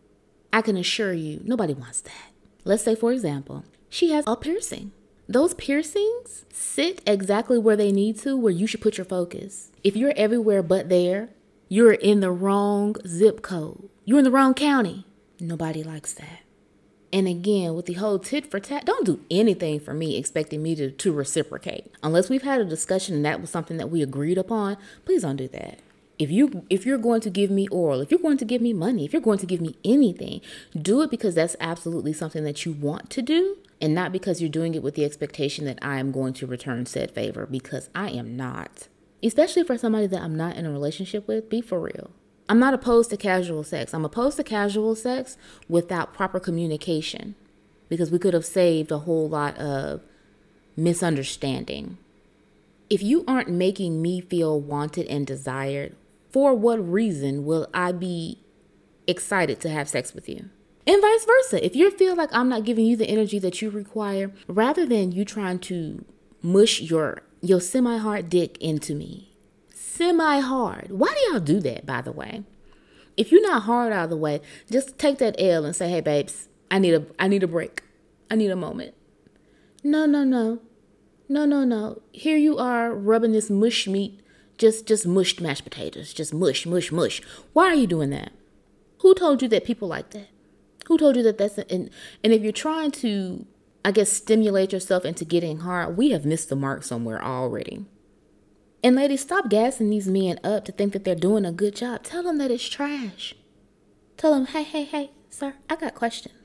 I 0.51 0.61
can 0.61 0.75
assure 0.75 1.13
you, 1.13 1.41
nobody 1.43 1.73
wants 1.73 2.01
that. 2.01 2.31
Let's 2.63 2.83
say, 2.83 2.95
for 2.95 3.11
example, 3.11 3.63
she 3.89 4.11
has 4.11 4.23
a 4.27 4.35
piercing. 4.35 4.91
Those 5.27 5.53
piercings 5.53 6.45
sit 6.51 7.01
exactly 7.05 7.57
where 7.57 7.75
they 7.75 7.91
need 7.91 8.17
to, 8.19 8.35
where 8.35 8.51
you 8.51 8.67
should 8.67 8.81
put 8.81 8.97
your 8.97 9.05
focus. 9.05 9.71
If 9.83 9.95
you're 9.95 10.13
everywhere 10.15 10.63
but 10.63 10.89
there, 10.89 11.29
you're 11.69 11.93
in 11.93 12.19
the 12.19 12.31
wrong 12.31 12.95
zip 13.07 13.41
code. 13.41 13.89
You're 14.05 14.19
in 14.19 14.25
the 14.25 14.31
wrong 14.31 14.53
county. 14.53 15.05
Nobody 15.39 15.83
likes 15.83 16.13
that. 16.13 16.39
And 17.11 17.27
again, 17.27 17.75
with 17.75 17.85
the 17.85 17.93
whole 17.93 18.19
tit 18.19 18.49
for 18.49 18.59
tat, 18.59 18.85
don't 18.85 19.05
do 19.05 19.21
anything 19.29 19.79
for 19.79 19.93
me 19.93 20.17
expecting 20.17 20.63
me 20.63 20.75
to, 20.75 20.91
to 20.91 21.13
reciprocate. 21.13 21.91
Unless 22.01 22.29
we've 22.29 22.41
had 22.41 22.59
a 22.59 22.65
discussion 22.65 23.15
and 23.15 23.25
that 23.25 23.39
was 23.39 23.49
something 23.49 23.77
that 23.77 23.91
we 23.91 24.01
agreed 24.01 24.37
upon, 24.37 24.77
please 25.05 25.21
don't 25.21 25.35
do 25.35 25.47
that 25.49 25.79
if 26.19 26.29
you 26.29 26.65
if 26.69 26.85
you're 26.85 26.97
going 26.97 27.21
to 27.21 27.29
give 27.29 27.49
me 27.49 27.67
oral 27.69 28.01
if 28.01 28.11
you're 28.11 28.19
going 28.19 28.37
to 28.37 28.45
give 28.45 28.61
me 28.61 28.71
money 28.71 29.03
if 29.03 29.13
you're 29.13 29.21
going 29.21 29.39
to 29.39 29.45
give 29.45 29.61
me 29.61 29.75
anything 29.83 30.41
do 30.79 31.01
it 31.01 31.09
because 31.09 31.35
that's 31.35 31.55
absolutely 31.59 32.13
something 32.13 32.43
that 32.43 32.65
you 32.65 32.71
want 32.71 33.09
to 33.09 33.21
do 33.21 33.57
and 33.81 33.95
not 33.95 34.11
because 34.11 34.39
you're 34.39 34.49
doing 34.49 34.75
it 34.75 34.83
with 34.83 34.95
the 34.95 35.03
expectation 35.03 35.65
that 35.65 35.79
i 35.81 35.97
am 35.97 36.11
going 36.11 36.33
to 36.33 36.45
return 36.45 36.85
said 36.85 37.11
favor 37.11 37.45
because 37.45 37.89
i 37.95 38.09
am 38.09 38.37
not 38.37 38.87
especially 39.23 39.63
for 39.63 39.77
somebody 39.77 40.05
that 40.05 40.21
i'm 40.21 40.35
not 40.35 40.55
in 40.55 40.65
a 40.65 40.71
relationship 40.71 41.27
with 41.27 41.49
be 41.49 41.61
for 41.61 41.79
real 41.79 42.11
i'm 42.49 42.59
not 42.59 42.73
opposed 42.73 43.09
to 43.09 43.17
casual 43.17 43.63
sex 43.63 43.93
i'm 43.93 44.05
opposed 44.05 44.37
to 44.37 44.43
casual 44.43 44.95
sex 44.95 45.37
without 45.67 46.13
proper 46.13 46.39
communication 46.39 47.35
because 47.89 48.11
we 48.11 48.19
could 48.19 48.33
have 48.33 48.45
saved 48.45 48.91
a 48.91 48.99
whole 48.99 49.29
lot 49.29 49.57
of 49.57 50.01
misunderstanding 50.75 51.97
if 52.89 53.01
you 53.01 53.23
aren't 53.27 53.49
making 53.49 54.01
me 54.01 54.21
feel 54.21 54.59
wanted 54.59 55.07
and 55.07 55.25
desired 55.25 55.95
for 56.33 56.55
what 56.55 56.77
reason 56.77 57.45
will 57.45 57.67
I 57.75 57.91
be 57.91 58.39
excited 59.05 59.61
to 59.61 59.69
have 59.69 59.87
sex 59.87 60.13
with 60.13 60.27
you? 60.27 60.49
And 60.85 61.01
vice 61.01 61.25
versa. 61.25 61.63
If 61.63 61.75
you 61.75 61.91
feel 61.91 62.15
like 62.15 62.33
I'm 62.33 62.49
not 62.49 62.65
giving 62.65 62.85
you 62.85 62.97
the 62.97 63.07
energy 63.07 63.39
that 63.39 63.61
you 63.61 63.69
require, 63.69 64.31
rather 64.47 64.85
than 64.85 65.11
you 65.11 65.23
trying 65.23 65.59
to 65.59 66.03
mush 66.41 66.81
your 66.81 67.21
your 67.41 67.61
semi-hard 67.61 68.29
dick 68.29 68.57
into 68.59 68.95
me. 68.95 69.32
Semi-hard. 69.83 70.87
Why 70.91 71.13
do 71.13 71.31
y'all 71.31 71.39
do 71.39 71.59
that, 71.61 71.85
by 71.85 72.01
the 72.01 72.11
way? 72.11 72.43
If 73.15 73.31
you're 73.31 73.47
not 73.47 73.63
hard 73.63 73.93
out 73.93 74.05
of 74.05 74.09
the 74.09 74.17
way, 74.17 74.41
just 74.71 74.97
take 74.97 75.19
that 75.19 75.35
L 75.37 75.65
and 75.65 75.75
say, 75.75 75.89
"Hey 75.89 76.01
babes, 76.01 76.47
I 76.71 76.79
need 76.79 76.93
a 76.93 77.05
I 77.19 77.27
need 77.27 77.43
a 77.43 77.47
break. 77.47 77.83
I 78.31 78.35
need 78.35 78.49
a 78.49 78.55
moment." 78.55 78.95
No, 79.83 80.05
no, 80.05 80.23
no. 80.23 80.59
No, 81.29 81.45
no, 81.45 81.63
no. 81.63 82.01
Here 82.11 82.37
you 82.37 82.57
are 82.57 82.93
rubbing 82.93 83.33
this 83.33 83.49
mush 83.49 83.87
meat 83.87 84.19
just 84.57 84.85
just 84.85 85.05
mushed 85.05 85.41
mashed 85.41 85.63
potatoes. 85.63 86.13
Just 86.13 86.33
mush, 86.33 86.65
mush, 86.65 86.91
mush. 86.91 87.21
Why 87.53 87.65
are 87.65 87.75
you 87.75 87.87
doing 87.87 88.09
that? 88.11 88.31
Who 88.99 89.13
told 89.13 89.41
you 89.41 89.47
that 89.49 89.65
people 89.65 89.87
like 89.87 90.11
that? 90.11 90.29
Who 90.87 90.97
told 90.97 91.15
you 91.15 91.23
that 91.23 91.37
that's 91.37 91.57
and 91.57 91.89
and 92.23 92.33
if 92.33 92.41
you're 92.41 92.51
trying 92.51 92.91
to 92.91 93.45
I 93.83 93.91
guess 93.91 94.11
stimulate 94.11 94.71
yourself 94.71 95.03
into 95.05 95.25
getting 95.25 95.59
hard, 95.59 95.97
we 95.97 96.11
have 96.11 96.25
missed 96.25 96.49
the 96.49 96.55
mark 96.55 96.83
somewhere 96.83 97.23
already. 97.23 97.85
And 98.83 98.97
ladies, 98.97 99.21
stop 99.21 99.47
gassing 99.47 99.89
these 99.89 100.07
men 100.07 100.39
up 100.43 100.65
to 100.65 100.73
think 100.73 100.91
that 100.91 101.05
they're 101.05 101.15
doing 101.15 101.45
a 101.45 101.53
good 101.53 101.73
job. 101.73 102.03
Tell 102.03 102.21
them 102.21 102.37
that 102.39 102.51
it's 102.51 102.67
trash. 102.67 103.33
Tell 104.17 104.33
them, 104.33 104.47
hey, 104.47 104.63
hey, 104.63 104.83
hey, 104.83 105.11
sir, 105.29 105.55
I 105.69 105.77
got 105.77 105.95
questions. 105.95 106.35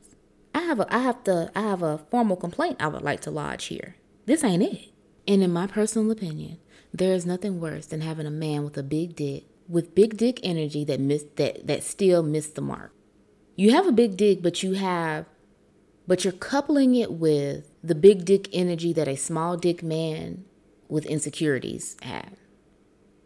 I 0.54 0.60
have 0.60 0.80
a 0.80 0.94
I 0.94 1.00
have 1.00 1.24
to 1.24 1.50
I 1.54 1.60
have 1.60 1.82
a 1.82 1.98
formal 1.98 2.36
complaint 2.36 2.78
I 2.80 2.88
would 2.88 3.02
like 3.02 3.20
to 3.22 3.30
lodge 3.30 3.66
here. 3.66 3.96
This 4.26 4.44
ain't 4.44 4.62
it. 4.62 4.92
And 5.26 5.42
in 5.42 5.52
my 5.52 5.66
personal 5.66 6.10
opinion, 6.10 6.58
there 6.92 7.12
is 7.12 7.26
nothing 7.26 7.60
worse 7.60 7.86
than 7.86 8.00
having 8.00 8.26
a 8.26 8.30
man 8.30 8.64
with 8.64 8.76
a 8.78 8.82
big 8.82 9.14
dick, 9.14 9.44
with 9.68 9.94
big 9.94 10.16
dick 10.16 10.40
energy 10.42 10.84
that 10.84 11.00
missed 11.00 11.36
that 11.36 11.66
that 11.66 11.82
still 11.82 12.22
missed 12.22 12.54
the 12.54 12.60
mark. 12.60 12.92
You 13.56 13.72
have 13.72 13.86
a 13.86 13.92
big 13.92 14.16
dick, 14.16 14.42
but 14.42 14.62
you 14.62 14.74
have 14.74 15.26
but 16.06 16.24
you're 16.24 16.32
coupling 16.32 16.94
it 16.94 17.12
with 17.12 17.70
the 17.84 17.94
big 17.94 18.24
dick 18.24 18.48
energy 18.52 18.92
that 18.94 19.08
a 19.08 19.16
small 19.16 19.56
dick 19.56 19.82
man 19.82 20.44
with 20.88 21.06
insecurities 21.06 21.96
have. 22.02 22.36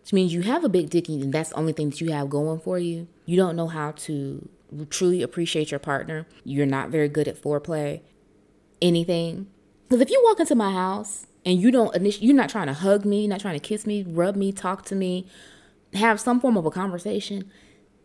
Which 0.02 0.12
means 0.12 0.34
you 0.34 0.42
have 0.42 0.64
a 0.64 0.68
big 0.68 0.90
dick 0.90 1.08
and 1.08 1.32
that's 1.32 1.50
the 1.50 1.56
only 1.56 1.72
thing 1.72 1.90
that 1.90 2.00
you 2.00 2.10
have 2.12 2.28
going 2.28 2.60
for 2.60 2.78
you. 2.78 3.06
You 3.24 3.36
don't 3.36 3.56
know 3.56 3.68
how 3.68 3.92
to 3.92 4.48
truly 4.90 5.22
appreciate 5.22 5.70
your 5.70 5.80
partner. 5.80 6.26
You're 6.44 6.66
not 6.66 6.90
very 6.90 7.08
good 7.08 7.28
at 7.28 7.40
foreplay, 7.40 8.00
anything. 8.80 9.46
Because 9.88 10.00
if 10.00 10.10
you 10.10 10.20
walk 10.24 10.40
into 10.40 10.54
my 10.54 10.72
house 10.72 11.26
and 11.44 11.60
you 11.60 11.70
don't 11.70 11.94
you're 12.22 12.34
not 12.34 12.48
trying 12.48 12.66
to 12.66 12.72
hug 12.72 13.04
me, 13.04 13.26
not 13.28 13.40
trying 13.40 13.58
to 13.58 13.68
kiss 13.68 13.86
me, 13.86 14.02
rub 14.02 14.36
me, 14.36 14.52
talk 14.52 14.84
to 14.86 14.94
me, 14.94 15.28
have 15.94 16.20
some 16.20 16.40
form 16.40 16.56
of 16.56 16.66
a 16.66 16.70
conversation, 16.70 17.50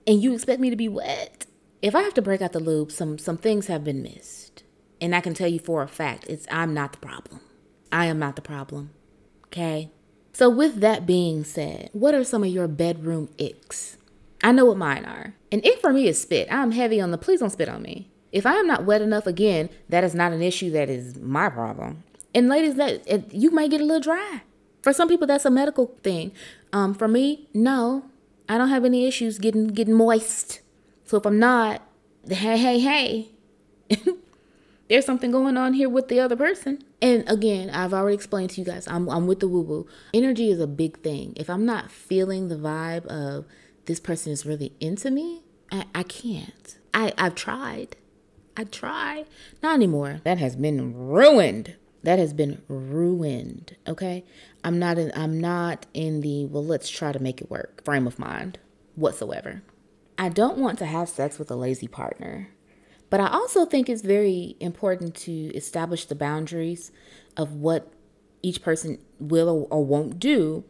and 0.06 0.22
you 0.22 0.34
expect 0.34 0.60
me 0.60 0.70
to 0.70 0.76
be 0.76 0.90
wet. 0.90 1.46
If 1.82 1.96
I 1.96 2.02
have 2.02 2.14
to 2.16 2.22
break 2.22 2.42
out 2.42 2.54
the 2.54 2.60
lube, 2.60 2.92
some 2.92 3.18
some 3.18 3.38
things 3.38 3.68
have 3.68 3.84
been 3.84 4.04
missed. 4.04 4.64
And 5.00 5.16
I 5.16 5.22
can 5.22 5.34
tell 5.34 5.48
you 5.48 5.60
for 5.60 5.84
a 5.84 5.88
fact, 5.88 6.26
it's 6.28 6.48
I'm 6.52 6.74
not 6.74 6.92
the 6.92 6.98
problem. 7.00 7.40
I 7.92 8.08
am 8.08 8.20
not 8.20 8.36
the 8.36 8.42
problem. 8.42 8.92
Okay? 9.48 9.90
So 10.34 10.50
with 10.50 10.82
that 10.82 11.06
being 11.06 11.44
said, 11.44 11.90
what 11.94 12.14
are 12.14 12.24
some 12.24 12.44
of 12.44 12.50
your 12.50 12.68
bedroom 12.68 13.30
icks? 13.40 13.98
I 14.44 14.52
know 14.52 14.66
what 14.66 14.78
mine 14.78 15.06
are. 15.06 15.34
An 15.52 15.62
ick 15.66 15.80
for 15.80 15.92
me 15.92 16.08
is 16.08 16.22
spit. 16.22 16.48
I'm 16.52 16.72
heavy 16.72 17.02
on 17.02 17.12
the 17.12 17.18
please 17.18 17.40
don't 17.40 17.50
spit 17.50 17.70
on 17.70 17.82
me. 17.82 18.10
If 18.32 18.46
I 18.46 18.56
am 18.56 18.68
not 18.68 18.86
wet 18.86 19.02
enough 19.02 19.26
again, 19.26 19.70
that 19.90 20.04
is 20.04 20.14
not 20.14 20.34
an 20.34 20.42
issue 20.42 20.70
that 20.72 20.90
is 20.90 21.16
my 21.18 21.50
problem. 21.50 22.04
And 22.36 22.50
ladies, 22.50 22.76
that 22.76 23.34
you 23.34 23.50
might 23.52 23.72
get 23.72 23.82
a 23.82 23.86
little 23.86 24.02
dry. 24.02 24.42
For 24.84 24.94
some 24.94 25.08
people, 25.08 25.26
that's 25.26 25.46
a 25.46 25.50
medical 25.50 25.88
thing. 26.04 26.32
Um, 26.72 26.94
for 26.94 27.08
me, 27.08 27.48
no, 27.54 28.06
I 28.48 28.58
don't 28.58 28.70
have 28.70 28.86
any 28.86 29.08
issues 29.08 29.40
getting 29.40 29.68
getting 29.68 29.96
moist. 29.96 30.62
So 31.06 31.18
if 31.18 31.26
I'm 31.26 31.40
not, 31.40 31.82
hey, 32.28 32.58
hey, 32.58 32.80
hey, 32.80 33.30
there's 34.90 35.06
something 35.06 35.32
going 35.32 35.58
on 35.58 35.74
here 35.74 35.90
with 35.90 36.08
the 36.08 36.20
other 36.20 36.36
person. 36.36 36.80
And 37.02 37.30
again, 37.30 37.70
I've 37.70 37.94
already 37.94 38.16
explained 38.16 38.52
to 38.52 38.62
you 38.62 38.66
guys, 38.66 38.88
I'm 38.88 39.10
I'm 39.10 39.28
with 39.28 39.40
the 39.40 39.48
woo 39.48 39.62
woo. 39.62 39.88
Energy 40.14 40.50
is 40.50 40.60
a 40.60 40.68
big 40.68 41.00
thing. 41.00 41.34
If 41.36 41.50
I'm 41.50 41.66
not 41.66 41.92
feeling 41.92 42.48
the 42.48 42.56
vibe 42.56 43.06
of 43.08 43.46
this 43.86 44.00
person 44.00 44.32
is 44.32 44.46
really 44.46 44.74
into 44.80 45.12
me, 45.12 45.44
I, 45.72 45.86
I 45.94 46.04
can't. 46.04 46.78
I 46.94 47.14
I've 47.18 47.36
tried. 47.36 47.96
I 48.56 48.64
try. 48.64 49.26
Not 49.62 49.76
anymore. 49.76 50.22
That 50.24 50.40
has 50.40 50.56
been 50.56 50.94
ruined 50.96 51.76
that 52.04 52.20
has 52.20 52.32
been 52.32 52.62
ruined 52.68 53.76
okay 53.88 54.24
i'm 54.64 54.80
not 54.80 54.98
in 54.98 55.12
i'm 55.16 55.40
not 55.42 55.86
in 55.94 56.22
the 56.22 56.46
well 56.46 56.64
let's 56.64 56.90
try 56.90 57.12
to 57.12 57.20
make 57.20 57.42
it 57.42 57.50
work 57.50 57.84
frame 57.84 58.08
of 58.08 58.18
mind 58.18 58.58
whatsoever 58.96 59.62
i 60.18 60.30
don't 60.30 60.58
want 60.58 60.80
to 60.80 60.86
have 60.86 61.10
sex 61.10 61.38
with 61.38 61.52
a 61.52 61.56
lazy 61.56 61.88
partner 61.88 62.50
but 63.10 63.20
i 63.20 63.28
also 63.28 63.66
think 63.66 63.90
it's 63.90 64.02
very 64.02 64.56
important 64.60 65.16
to 65.16 65.54
establish 65.56 66.06
the 66.06 66.16
boundaries 66.16 66.92
of 67.36 67.54
what 67.54 67.92
each 68.42 68.62
person 68.62 68.98
will 69.20 69.68
or 69.70 69.86
won't 69.86 70.20
do 70.20 70.64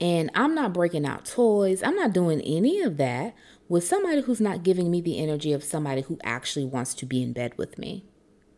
and 0.00 0.30
i'm 0.34 0.54
not 0.54 0.72
breaking 0.72 1.06
out 1.06 1.24
toys 1.24 1.82
i'm 1.82 1.96
not 1.96 2.12
doing 2.12 2.40
any 2.42 2.80
of 2.80 2.96
that 2.96 3.34
with 3.68 3.84
somebody 3.84 4.20
who's 4.22 4.40
not 4.40 4.62
giving 4.62 4.90
me 4.90 5.00
the 5.00 5.18
energy 5.18 5.52
of 5.52 5.64
somebody 5.64 6.02
who 6.02 6.18
actually 6.22 6.64
wants 6.66 6.94
to 6.94 7.06
be 7.06 7.22
in 7.22 7.32
bed 7.32 7.56
with 7.56 7.78
me 7.78 8.04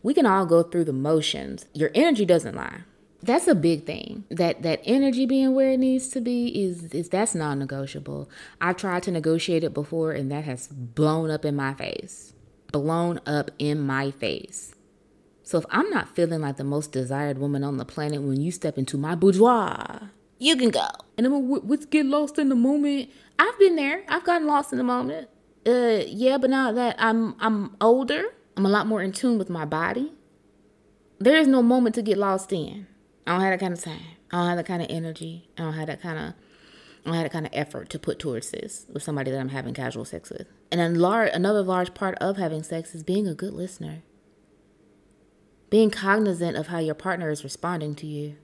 we 0.06 0.14
can 0.14 0.24
all 0.24 0.46
go 0.46 0.62
through 0.62 0.84
the 0.84 0.92
motions. 0.92 1.66
Your 1.72 1.90
energy 1.92 2.24
doesn't 2.24 2.54
lie. 2.54 2.82
That's 3.24 3.48
a 3.48 3.56
big 3.56 3.86
thing. 3.86 4.22
That 4.30 4.62
that 4.62 4.80
energy 4.84 5.26
being 5.26 5.52
where 5.52 5.72
it 5.72 5.78
needs 5.78 6.06
to 6.10 6.20
be 6.20 6.46
is 6.46 6.94
is 6.94 7.08
that's 7.08 7.34
non-negotiable. 7.34 8.30
I've 8.60 8.76
tried 8.76 9.02
to 9.02 9.10
negotiate 9.10 9.64
it 9.64 9.74
before 9.74 10.12
and 10.12 10.30
that 10.30 10.44
has 10.44 10.68
blown 10.68 11.28
up 11.28 11.44
in 11.44 11.56
my 11.56 11.74
face. 11.74 12.34
Blown 12.72 13.20
up 13.26 13.50
in 13.58 13.80
my 13.80 14.10
face. 14.10 14.74
So 15.42 15.58
if 15.58 15.64
I'm 15.70 15.88
not 15.90 16.14
feeling 16.14 16.40
like 16.40 16.56
the 16.56 16.64
most 16.64 16.90
desired 16.90 17.38
woman 17.38 17.62
on 17.62 17.76
the 17.76 17.84
planet 17.84 18.20
when 18.20 18.40
you 18.40 18.50
step 18.50 18.76
into 18.76 18.98
my 18.98 19.14
boudoir, 19.14 20.10
you 20.38 20.56
can 20.56 20.70
go. 20.70 20.88
And 21.16 21.26
I'm 21.26 21.32
gonna 21.32 21.60
let's 21.64 21.86
get 21.86 22.04
lost 22.04 22.38
in 22.38 22.48
the 22.48 22.54
moment. 22.54 23.10
I've 23.38 23.58
been 23.58 23.76
there. 23.76 24.02
I've 24.08 24.24
gotten 24.24 24.46
lost 24.46 24.72
in 24.72 24.78
the 24.78 24.84
moment. 24.84 25.28
Uh, 25.66 26.02
yeah, 26.06 26.38
but 26.38 26.50
now 26.50 26.72
that 26.72 26.96
I'm 26.98 27.36
I'm 27.40 27.76
older, 27.80 28.24
I'm 28.56 28.66
a 28.66 28.68
lot 28.68 28.86
more 28.86 29.02
in 29.02 29.12
tune 29.12 29.38
with 29.38 29.48
my 29.48 29.64
body. 29.64 30.12
There 31.18 31.36
is 31.36 31.46
no 31.46 31.62
moment 31.62 31.94
to 31.94 32.02
get 32.02 32.18
lost 32.18 32.52
in. 32.52 32.86
I 33.26 33.32
don't 33.32 33.40
have 33.40 33.52
that 33.52 33.60
kind 33.60 33.72
of 33.72 33.82
time. 33.82 34.00
I 34.32 34.38
don't 34.38 34.48
have 34.48 34.56
that 34.58 34.66
kind 34.66 34.82
of 34.82 34.88
energy. 34.90 35.48
I 35.56 35.62
don't 35.62 35.74
have 35.74 35.86
that 35.86 36.02
kind 36.02 36.18
of 36.18 36.34
that 37.12 37.32
kind 37.32 37.46
of 37.46 37.52
effort 37.54 37.90
to 37.90 37.98
put 37.98 38.18
towards 38.18 38.50
this 38.50 38.86
with 38.92 39.02
somebody 39.02 39.30
that 39.30 39.38
I'm 39.38 39.50
having 39.50 39.74
casual 39.74 40.04
sex 40.04 40.30
with. 40.30 40.46
And 40.70 40.80
then 40.80 40.96
large, 40.96 41.30
another 41.32 41.62
large 41.62 41.94
part 41.94 42.16
of 42.18 42.36
having 42.36 42.62
sex 42.62 42.94
is 42.94 43.02
being 43.02 43.26
a 43.26 43.34
good 43.34 43.52
listener. 43.52 44.02
Being 45.70 45.90
cognizant 45.90 46.56
of 46.56 46.68
how 46.68 46.78
your 46.78 46.94
partner 46.94 47.30
is 47.30 47.44
responding 47.44 47.94
to 47.96 48.06
you. 48.06 48.36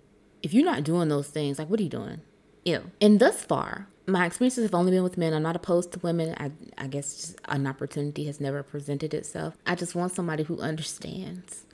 If 0.42 0.52
you're 0.52 0.64
not 0.64 0.84
doing 0.84 1.08
those 1.08 1.28
things, 1.28 1.58
like 1.58 1.68
what 1.68 1.80
are 1.80 1.84
you 1.84 1.88
doing? 1.88 2.20
Ew. 2.64 2.90
And 3.00 3.20
thus 3.20 3.42
far, 3.42 3.88
my 4.06 4.26
experiences 4.26 4.64
have 4.64 4.74
only 4.74 4.92
been 4.92 5.02
with 5.02 5.18
men. 5.18 5.32
I'm 5.32 5.42
not 5.42 5.56
opposed 5.56 5.92
to 5.92 5.98
women. 6.00 6.34
I, 6.38 6.50
I 6.76 6.86
guess 6.88 7.36
an 7.46 7.66
opportunity 7.66 8.24
has 8.26 8.40
never 8.40 8.62
presented 8.62 9.14
itself. 9.14 9.56
I 9.66 9.74
just 9.74 9.94
want 9.94 10.12
somebody 10.12 10.42
who 10.42 10.60
understands. 10.60 11.64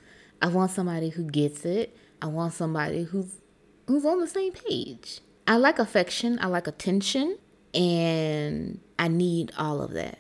I 0.43 0.49
want 0.49 0.71
somebody 0.71 1.11
who 1.11 1.25
gets 1.25 1.65
it. 1.65 1.97
I 2.21 2.27
want 2.27 2.53
somebody 2.53 3.05
who's 3.05 3.41
who's 3.87 4.05
on 4.05 4.21
the 4.21 4.27
same 4.27 4.53
page. 4.53 5.21
I 5.49 5.57
like 5.57 5.79
affection. 5.79 6.39
I 6.43 6.47
like 6.49 6.67
attention, 6.67 7.39
and 7.73 8.81
I 8.99 9.09
need 9.09 9.51
all 9.57 9.81
of 9.81 9.93
that. 9.93 10.19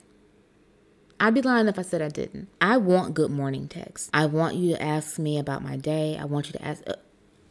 I'd 1.20 1.34
be 1.34 1.42
lying 1.42 1.68
if 1.68 1.78
I 1.78 1.82
said 1.82 2.00
I 2.00 2.08
didn't. 2.08 2.48
I 2.62 2.78
want 2.78 3.12
good 3.12 3.30
morning 3.30 3.68
texts. 3.68 4.08
I 4.14 4.24
want 4.24 4.54
you 4.54 4.74
to 4.74 4.82
ask 4.82 5.18
me 5.18 5.38
about 5.38 5.62
my 5.62 5.76
day. 5.76 6.16
I 6.16 6.24
want 6.24 6.46
you 6.46 6.52
to 6.52 6.64
ask 6.64 6.82
uh, 6.86 6.94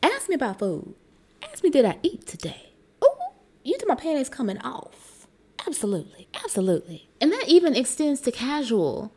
ask 0.01 0.27
me 0.27 0.33
about 0.33 0.57
food. 0.57 0.95
Ask 1.43 1.63
me 1.63 1.69
did 1.69 1.85
I 1.85 1.99
eat 2.01 2.25
today? 2.25 2.73
Oh, 2.99 3.15
you 3.63 3.77
think 3.77 3.87
my 3.87 3.93
panties 3.95 4.29
coming 4.29 4.57
off. 4.59 5.27
Absolutely. 5.67 6.27
Absolutely. 6.33 7.07
And 7.21 7.31
that 7.31 7.47
even 7.47 7.75
extends 7.75 8.21
to 8.21 8.31
casual. 8.31 9.13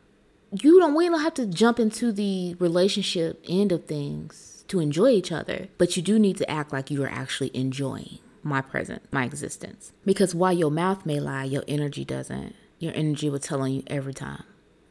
You 0.53 0.79
don't 0.81 0.95
we 0.95 1.09
don't 1.09 1.23
have 1.23 1.35
to 1.35 1.47
jump 1.47 1.81
into 1.81 2.13
the 2.13 2.57
relationship 2.59 3.43
end 3.49 3.73
of 3.73 3.87
things 3.87 4.65
to 4.69 4.81
enjoy 4.81 5.09
each 5.09 5.33
other, 5.33 5.69
but 5.79 5.97
you 5.97 6.03
do 6.03 6.19
need 6.19 6.37
to 6.37 6.51
act 6.51 6.75
like 6.75 6.91
you 6.91 7.03
are 7.03 7.09
actually 7.09 7.51
enjoying 7.55 8.19
my 8.43 8.61
presence, 8.61 9.07
my 9.11 9.25
existence. 9.25 9.93
Because 10.05 10.35
while 10.35 10.53
your 10.53 10.71
mouth 10.71 11.07
may 11.07 11.21
lie, 11.21 11.45
your 11.45 11.65
energy 11.69 12.05
doesn't. 12.05 12.55
Your 12.79 12.93
energy 12.95 13.29
will 13.29 13.39
tell 13.39 13.63
on 13.63 13.73
you 13.73 13.83
every 13.87 14.15
time. 14.15 14.45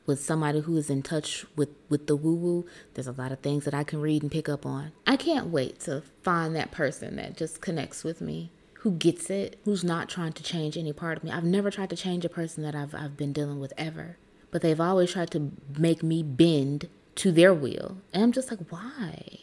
With 0.05 0.19
somebody 0.19 0.61
who 0.61 0.75
is 0.77 0.89
in 0.89 1.03
touch 1.03 1.45
with, 1.55 1.69
with 1.87 2.07
the 2.07 2.15
woo 2.15 2.33
woo, 2.33 2.65
there's 2.93 3.07
a 3.07 3.11
lot 3.11 3.31
of 3.31 3.39
things 3.39 3.65
that 3.65 3.73
I 3.73 3.83
can 3.83 4.01
read 4.01 4.23
and 4.23 4.31
pick 4.31 4.49
up 4.49 4.65
on. 4.65 4.91
I 5.05 5.17
can't 5.17 5.47
wait 5.47 5.79
to 5.81 6.03
find 6.23 6.55
that 6.55 6.71
person 6.71 7.15
that 7.17 7.37
just 7.37 7.61
connects 7.61 8.03
with 8.03 8.21
me 8.21 8.51
who 8.79 8.91
gets 8.91 9.29
it, 9.29 9.59
who's 9.65 9.83
not 9.83 10.07
trying 10.07 10.31
to 10.33 10.43
change 10.43 10.77
any 10.77 10.93
part 10.93 11.17
of 11.17 11.23
me. 11.23 11.31
I've 11.31 11.43
never 11.43 11.69
tried 11.69 11.89
to 11.89 11.97
change 11.97 12.23
a 12.23 12.29
person 12.29 12.63
that 12.63 12.75
I've 12.75 12.95
I've 12.95 13.17
been 13.17 13.33
dealing 13.33 13.59
with 13.59 13.73
ever. 13.77 14.17
But 14.51 14.61
they've 14.61 14.79
always 14.79 15.11
tried 15.11 15.31
to 15.31 15.51
make 15.77 16.01
me 16.01 16.23
bend 16.23 16.87
to 17.15 17.31
their 17.31 17.53
will. 17.53 17.97
And 18.13 18.23
I'm 18.23 18.31
just 18.31 18.49
like, 18.49 18.71
why? 18.71 19.39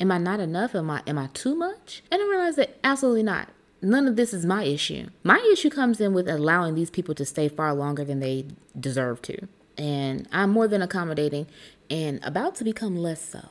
Am 0.00 0.12
I 0.12 0.18
not 0.18 0.40
enough? 0.40 0.74
Am 0.74 0.90
I 0.90 1.02
am 1.06 1.18
I 1.18 1.28
too 1.28 1.54
much? 1.54 2.02
And 2.10 2.20
I 2.20 2.28
realize 2.28 2.56
that 2.56 2.78
absolutely 2.84 3.22
not. 3.22 3.48
None 3.82 4.08
of 4.08 4.16
this 4.16 4.32
is 4.32 4.46
my 4.46 4.64
issue. 4.64 5.08
My 5.22 5.38
issue 5.52 5.70
comes 5.70 6.00
in 6.00 6.12
with 6.12 6.28
allowing 6.28 6.74
these 6.74 6.90
people 6.90 7.14
to 7.14 7.24
stay 7.24 7.48
far 7.48 7.74
longer 7.74 8.04
than 8.04 8.20
they 8.20 8.46
deserve 8.78 9.22
to. 9.22 9.46
And 9.76 10.26
I'm 10.32 10.50
more 10.50 10.66
than 10.66 10.82
accommodating 10.82 11.46
and 11.90 12.20
about 12.22 12.54
to 12.56 12.64
become 12.64 12.96
less 12.96 13.20
so. 13.20 13.50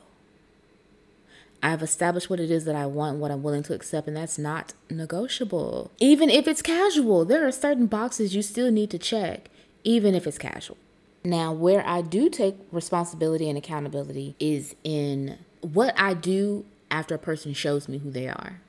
I've 1.62 1.82
established 1.82 2.30
what 2.30 2.40
it 2.40 2.52
is 2.52 2.66
that 2.66 2.76
I 2.76 2.86
want, 2.86 3.18
what 3.18 3.32
I'm 3.32 3.42
willing 3.42 3.64
to 3.64 3.74
accept, 3.74 4.08
and 4.08 4.16
that's 4.16 4.38
not 4.38 4.74
negotiable. 4.90 5.92
Even 6.00 6.30
if 6.30 6.48
it's 6.48 6.62
casual, 6.62 7.26
there 7.26 7.48
are 7.48 7.52
certain 7.52 7.88
boxes 7.88 8.36
you 8.36 8.42
still 8.42 8.70
need 8.72 8.92
to 8.92 9.00
check, 9.00 9.50
even 9.84 10.14
if 10.14 10.28
it's 10.28 10.38
casual. 10.38 10.78
Now, 11.24 11.52
where 11.52 11.84
I 11.88 12.02
do 12.02 12.30
take 12.30 12.56
responsibility 12.72 13.50
and 13.50 13.58
accountability 13.58 14.36
is 14.40 14.76
in 14.84 15.40
what 15.74 15.94
I 16.00 16.14
do 16.14 16.66
after 16.92 17.16
a 17.16 17.20
person 17.20 17.54
shows 17.54 17.88
me 17.88 17.98
who 17.98 18.12
they 18.12 18.28
are. 18.28 18.62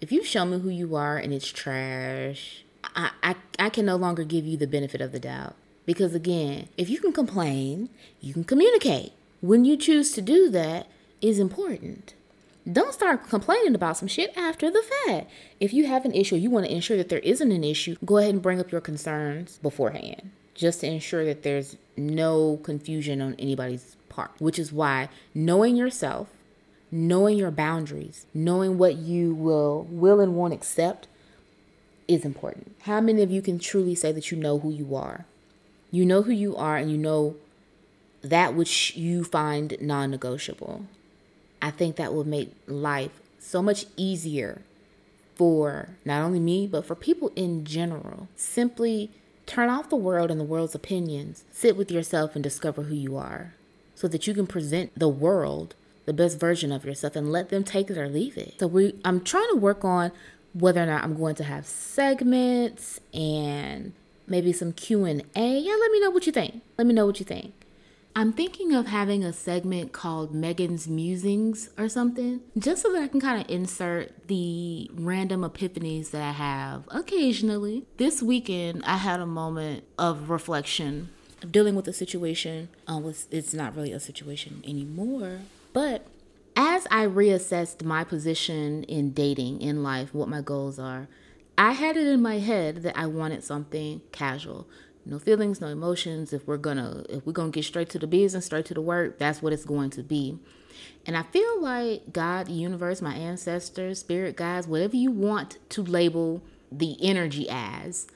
If 0.00 0.12
you 0.12 0.24
show 0.24 0.44
me 0.44 0.58
who 0.58 0.68
you 0.68 0.96
are 0.96 1.16
and 1.16 1.32
it's 1.32 1.48
trash, 1.48 2.64
I, 2.84 3.10
I, 3.22 3.36
I 3.58 3.68
can 3.70 3.86
no 3.86 3.96
longer 3.96 4.24
give 4.24 4.44
you 4.44 4.56
the 4.56 4.66
benefit 4.66 5.00
of 5.00 5.12
the 5.12 5.20
doubt. 5.20 5.54
Because 5.86 6.14
again, 6.14 6.68
if 6.76 6.88
you 6.90 7.00
can 7.00 7.12
complain, 7.12 7.88
you 8.20 8.32
can 8.32 8.44
communicate. 8.44 9.12
When 9.40 9.64
you 9.64 9.76
choose 9.76 10.12
to 10.12 10.22
do 10.22 10.48
that, 10.50 10.86
is 11.20 11.38
important. 11.38 12.14
Don't 12.70 12.92
start 12.92 13.28
complaining 13.28 13.74
about 13.74 13.96
some 13.96 14.08
shit 14.08 14.36
after 14.36 14.70
the 14.70 14.82
fact. 14.82 15.30
If 15.60 15.72
you 15.72 15.86
have 15.86 16.04
an 16.04 16.12
issue, 16.12 16.36
you 16.36 16.50
want 16.50 16.66
to 16.66 16.72
ensure 16.72 16.96
that 16.96 17.08
there 17.08 17.20
isn't 17.20 17.50
an 17.50 17.64
issue, 17.64 17.96
go 18.04 18.18
ahead 18.18 18.34
and 18.34 18.42
bring 18.42 18.60
up 18.60 18.70
your 18.70 18.80
concerns 18.80 19.58
beforehand, 19.62 20.30
just 20.54 20.80
to 20.80 20.88
ensure 20.88 21.24
that 21.24 21.42
there's 21.42 21.76
no 21.96 22.58
confusion 22.64 23.20
on 23.22 23.34
anybody's 23.38 23.96
part. 24.12 24.30
Which 24.38 24.58
is 24.58 24.72
why 24.72 25.08
knowing 25.34 25.76
yourself, 25.76 26.28
knowing 26.90 27.38
your 27.38 27.50
boundaries, 27.50 28.26
knowing 28.34 28.76
what 28.78 28.96
you 28.96 29.34
will 29.34 29.86
will 29.90 30.20
and 30.20 30.36
won't 30.36 30.52
accept 30.52 31.08
is 32.06 32.24
important. 32.24 32.76
How 32.82 33.00
many 33.00 33.22
of 33.22 33.30
you 33.30 33.40
can 33.40 33.58
truly 33.58 33.94
say 33.94 34.12
that 34.12 34.30
you 34.30 34.36
know 34.36 34.58
who 34.58 34.70
you 34.70 34.94
are? 34.94 35.24
You 35.90 36.04
know 36.04 36.22
who 36.22 36.32
you 36.32 36.54
are 36.56 36.76
and 36.76 36.90
you 36.90 36.98
know 36.98 37.36
that 38.22 38.54
which 38.54 38.94
you 38.96 39.24
find 39.24 39.76
non-negotiable. 39.80 40.86
I 41.60 41.70
think 41.70 41.96
that 41.96 42.12
will 42.12 42.26
make 42.26 42.54
life 42.66 43.20
so 43.38 43.62
much 43.62 43.86
easier 43.96 44.62
for 45.34 45.90
not 46.04 46.22
only 46.22 46.40
me, 46.40 46.66
but 46.66 46.84
for 46.84 46.94
people 46.94 47.32
in 47.34 47.64
general. 47.64 48.28
Simply 48.36 49.10
turn 49.46 49.70
off 49.70 49.88
the 49.88 49.96
world 49.96 50.30
and 50.30 50.38
the 50.38 50.44
world's 50.44 50.74
opinions, 50.74 51.44
sit 51.50 51.76
with 51.76 51.90
yourself 51.90 52.34
and 52.34 52.44
discover 52.44 52.82
who 52.82 52.94
you 52.94 53.16
are 53.16 53.54
so 54.02 54.08
that 54.08 54.26
you 54.26 54.34
can 54.34 54.48
present 54.48 54.90
the 54.98 55.08
world 55.08 55.76
the 56.06 56.12
best 56.12 56.40
version 56.40 56.72
of 56.72 56.84
yourself 56.84 57.14
and 57.14 57.30
let 57.30 57.50
them 57.50 57.62
take 57.62 57.88
it 57.88 57.96
or 57.96 58.08
leave 58.08 58.36
it. 58.36 58.54
So 58.58 58.66
we 58.66 58.96
I'm 59.04 59.20
trying 59.22 59.48
to 59.50 59.56
work 59.56 59.84
on 59.84 60.10
whether 60.52 60.82
or 60.82 60.86
not 60.86 61.04
I'm 61.04 61.16
going 61.16 61.36
to 61.36 61.44
have 61.44 61.64
segments 61.66 62.98
and 63.14 63.92
maybe 64.26 64.52
some 64.52 64.72
Q&A. 64.72 65.22
Yeah, 65.36 65.76
let 65.80 65.90
me 65.92 66.00
know 66.00 66.10
what 66.10 66.26
you 66.26 66.32
think. 66.32 66.62
Let 66.76 66.88
me 66.88 66.94
know 66.94 67.06
what 67.06 67.20
you 67.20 67.24
think. 67.24 67.54
I'm 68.16 68.32
thinking 68.32 68.74
of 68.74 68.88
having 68.88 69.24
a 69.24 69.32
segment 69.32 69.92
called 69.92 70.34
Megan's 70.34 70.88
Musings 70.88 71.70
or 71.78 71.88
something, 71.88 72.40
just 72.58 72.82
so 72.82 72.92
that 72.92 73.02
I 73.02 73.08
can 73.08 73.20
kind 73.20 73.40
of 73.40 73.48
insert 73.48 74.26
the 74.26 74.90
random 74.92 75.42
epiphanies 75.42 76.10
that 76.10 76.22
I 76.22 76.32
have 76.32 76.84
occasionally. 76.90 77.86
This 77.96 78.20
weekend, 78.20 78.82
I 78.84 78.96
had 78.96 79.20
a 79.20 79.26
moment 79.26 79.84
of 79.96 80.28
reflection, 80.28 81.08
dealing 81.50 81.74
with 81.74 81.88
a 81.88 81.92
situation. 81.92 82.68
Uh, 82.90 82.98
was, 82.98 83.26
it's 83.30 83.54
not 83.54 83.74
really 83.76 83.92
a 83.92 84.00
situation 84.00 84.62
anymore, 84.66 85.40
but 85.72 86.06
as 86.56 86.86
I 86.90 87.06
reassessed 87.06 87.82
my 87.84 88.04
position 88.04 88.84
in 88.84 89.12
dating, 89.12 89.62
in 89.62 89.82
life, 89.82 90.14
what 90.14 90.28
my 90.28 90.40
goals 90.40 90.78
are, 90.78 91.08
I 91.56 91.72
had 91.72 91.96
it 91.96 92.06
in 92.06 92.22
my 92.22 92.38
head 92.38 92.82
that 92.82 92.96
I 92.96 93.06
wanted 93.06 93.44
something 93.44 94.02
casual 94.12 94.66
no 95.04 95.18
feelings, 95.18 95.60
no 95.60 95.68
emotions. 95.68 96.32
If 96.32 96.46
we're 96.46 96.56
gonna 96.56 97.04
if 97.08 97.26
we're 97.26 97.32
gonna 97.32 97.50
get 97.50 97.64
straight 97.64 97.90
to 97.90 97.98
the 97.98 98.06
business, 98.06 98.46
straight 98.46 98.66
to 98.66 98.74
the 98.74 98.80
work, 98.80 99.18
that's 99.18 99.42
what 99.42 99.52
it's 99.52 99.64
going 99.64 99.90
to 99.90 100.02
be. 100.02 100.38
And 101.04 101.16
I 101.16 101.22
feel 101.24 101.60
like 101.60 102.12
God, 102.12 102.46
the 102.46 102.52
universe, 102.52 103.02
my 103.02 103.14
ancestors, 103.14 103.98
spirit 103.98 104.36
guides, 104.36 104.68
whatever 104.68 104.96
you 104.96 105.10
want 105.10 105.58
to 105.70 105.82
label 105.82 106.42
the 106.70 106.96
energy 107.02 107.46
as, 107.50 108.06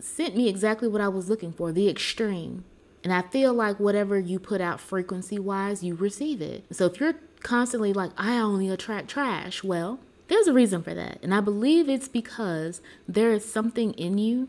sent 0.00 0.36
me 0.36 0.48
exactly 0.48 0.88
what 0.88 1.00
I 1.00 1.08
was 1.08 1.30
looking 1.30 1.52
for, 1.52 1.72
the 1.72 1.88
extreme. 1.88 2.64
And 3.04 3.12
I 3.12 3.22
feel 3.22 3.52
like 3.52 3.80
whatever 3.80 4.18
you 4.18 4.38
put 4.38 4.60
out 4.60 4.80
frequency 4.80 5.38
wise, 5.38 5.82
you 5.82 5.94
receive 5.94 6.40
it. 6.40 6.64
So 6.70 6.86
if 6.86 7.00
you're 7.00 7.16
constantly 7.42 7.92
like, 7.92 8.12
I 8.16 8.38
only 8.38 8.68
attract 8.68 9.08
trash, 9.08 9.64
well, 9.64 9.98
there's 10.28 10.46
a 10.46 10.52
reason 10.52 10.82
for 10.82 10.94
that. 10.94 11.18
And 11.22 11.34
I 11.34 11.40
believe 11.40 11.88
it's 11.88 12.08
because 12.08 12.80
there 13.08 13.32
is 13.32 13.50
something 13.50 13.92
in 13.94 14.18
you 14.18 14.48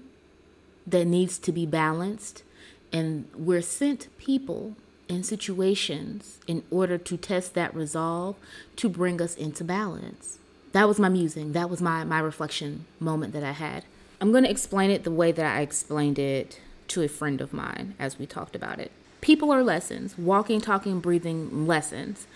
that 0.85 1.05
needs 1.05 1.37
to 1.39 1.51
be 1.51 1.65
balanced. 1.65 2.43
And 2.91 3.27
we're 3.35 3.61
sent 3.61 4.15
people 4.17 4.75
in 5.09 5.23
situations 5.23 6.39
in 6.47 6.63
order 6.69 6.97
to 6.97 7.17
test 7.17 7.53
that 7.55 7.75
resolve 7.75 8.35
to 8.77 8.87
bring 8.87 9.21
us 9.21 9.35
into 9.35 9.63
balance. 9.63 10.37
That 10.73 10.87
was 10.87 10.99
my 10.99 11.09
musing. 11.09 11.53
That 11.53 11.69
was 11.69 11.81
my, 11.81 12.03
my 12.03 12.19
reflection 12.19 12.85
moment 12.99 13.33
that 13.33 13.43
I 13.43 13.51
had. 13.51 13.83
I'm 14.21 14.31
going 14.31 14.43
to 14.43 14.49
explain 14.49 14.89
it 14.89 15.03
the 15.03 15.11
way 15.11 15.31
that 15.31 15.45
I 15.45 15.61
explained 15.61 16.17
it 16.17 16.59
to 16.89 17.01
a 17.01 17.07
friend 17.07 17.41
of 17.41 17.53
mine 17.53 17.95
as 17.99 18.19
we 18.19 18.25
talked 18.25 18.55
about 18.55 18.79
it. 18.79 18.91
People 19.21 19.51
are 19.51 19.63
lessons, 19.63 20.17
walking, 20.17 20.59
talking, 20.61 20.99
breathing 20.99 21.65
lessons. 21.65 22.27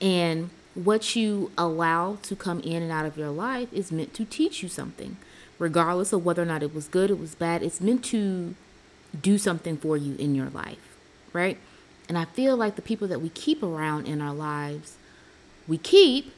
And 0.00 0.50
What 0.74 1.16
you 1.16 1.50
allow 1.58 2.18
to 2.22 2.36
come 2.36 2.60
in 2.60 2.82
and 2.82 2.92
out 2.92 3.04
of 3.04 3.16
your 3.16 3.30
life 3.30 3.72
is 3.72 3.90
meant 3.90 4.14
to 4.14 4.24
teach 4.24 4.62
you 4.62 4.68
something. 4.68 5.16
Regardless 5.58 6.12
of 6.12 6.24
whether 6.24 6.42
or 6.42 6.46
not 6.46 6.62
it 6.62 6.74
was 6.74 6.86
good, 6.86 7.10
it 7.10 7.18
was 7.18 7.34
bad, 7.34 7.62
it's 7.62 7.80
meant 7.80 8.04
to 8.06 8.54
do 9.20 9.36
something 9.36 9.76
for 9.76 9.96
you 9.96 10.14
in 10.14 10.34
your 10.34 10.48
life, 10.50 10.96
right? 11.32 11.58
And 12.08 12.16
I 12.16 12.24
feel 12.24 12.56
like 12.56 12.76
the 12.76 12.82
people 12.82 13.08
that 13.08 13.20
we 13.20 13.28
keep 13.30 13.62
around 13.62 14.06
in 14.06 14.20
our 14.20 14.32
lives, 14.34 14.96
we 15.66 15.76
keep 15.76 16.32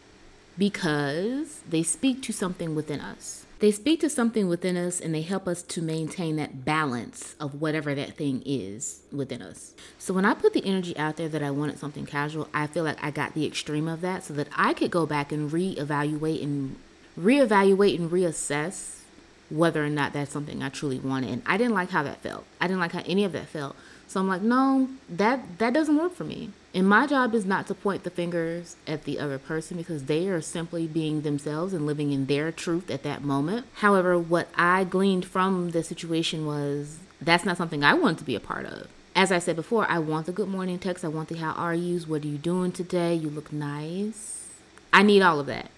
because 0.58 1.60
they 1.68 1.82
speak 1.82 2.22
to 2.22 2.32
something 2.32 2.74
within 2.74 3.00
us. 3.00 3.44
They 3.62 3.70
speak 3.70 4.00
to 4.00 4.10
something 4.10 4.48
within 4.48 4.76
us 4.76 5.00
and 5.00 5.14
they 5.14 5.22
help 5.22 5.46
us 5.46 5.62
to 5.62 5.80
maintain 5.80 6.34
that 6.34 6.64
balance 6.64 7.36
of 7.38 7.60
whatever 7.60 7.94
that 7.94 8.16
thing 8.16 8.42
is 8.44 9.02
within 9.12 9.40
us. 9.40 9.72
So 10.00 10.12
when 10.12 10.24
I 10.24 10.34
put 10.34 10.52
the 10.52 10.66
energy 10.66 10.98
out 10.98 11.14
there 11.14 11.28
that 11.28 11.44
I 11.44 11.52
wanted 11.52 11.78
something 11.78 12.04
casual, 12.04 12.48
I 12.52 12.66
feel 12.66 12.82
like 12.82 12.98
I 13.00 13.12
got 13.12 13.34
the 13.34 13.46
extreme 13.46 13.86
of 13.86 14.00
that 14.00 14.24
so 14.24 14.34
that 14.34 14.48
I 14.56 14.74
could 14.74 14.90
go 14.90 15.06
back 15.06 15.30
and 15.30 15.48
reevaluate 15.48 16.42
and 16.42 16.74
reevaluate 17.16 18.00
and 18.00 18.10
reassess 18.10 19.02
whether 19.48 19.84
or 19.84 19.90
not 19.90 20.12
that's 20.12 20.32
something 20.32 20.60
I 20.60 20.68
truly 20.68 20.98
wanted. 20.98 21.30
And 21.30 21.42
I 21.46 21.56
didn't 21.56 21.74
like 21.74 21.90
how 21.90 22.02
that 22.02 22.20
felt. 22.20 22.42
I 22.60 22.66
didn't 22.66 22.80
like 22.80 22.90
how 22.90 23.04
any 23.06 23.22
of 23.22 23.30
that 23.30 23.46
felt. 23.46 23.76
So 24.08 24.18
I'm 24.18 24.26
like, 24.26 24.42
no, 24.42 24.88
that 25.08 25.58
that 25.58 25.72
doesn't 25.72 25.96
work 25.96 26.16
for 26.16 26.24
me. 26.24 26.50
And 26.74 26.88
my 26.88 27.06
job 27.06 27.34
is 27.34 27.44
not 27.44 27.66
to 27.66 27.74
point 27.74 28.02
the 28.02 28.10
fingers 28.10 28.76
at 28.86 29.04
the 29.04 29.18
other 29.18 29.38
person 29.38 29.76
because 29.76 30.04
they 30.04 30.28
are 30.28 30.40
simply 30.40 30.86
being 30.86 31.20
themselves 31.20 31.74
and 31.74 31.86
living 31.86 32.12
in 32.12 32.26
their 32.26 32.50
truth 32.50 32.90
at 32.90 33.02
that 33.02 33.22
moment. 33.22 33.66
However, 33.74 34.18
what 34.18 34.48
I 34.56 34.84
gleaned 34.84 35.26
from 35.26 35.70
the 35.70 35.82
situation 35.82 36.46
was 36.46 36.98
that's 37.20 37.44
not 37.44 37.58
something 37.58 37.84
I 37.84 37.92
want 37.94 38.18
to 38.18 38.24
be 38.24 38.34
a 38.34 38.40
part 38.40 38.64
of. 38.64 38.88
As 39.14 39.30
I 39.30 39.38
said 39.38 39.56
before, 39.56 39.86
I 39.90 39.98
want 39.98 40.24
the 40.24 40.32
good 40.32 40.48
morning 40.48 40.78
text. 40.78 41.04
I 41.04 41.08
want 41.08 41.28
the 41.28 41.36
how 41.36 41.52
are 41.52 41.74
yous, 41.74 42.08
what 42.08 42.24
are 42.24 42.28
you 42.28 42.38
doing 42.38 42.72
today? 42.72 43.14
You 43.14 43.28
look 43.28 43.52
nice. 43.52 44.48
I 44.92 45.02
need 45.02 45.20
all 45.20 45.38
of 45.38 45.46
that. 45.46 45.70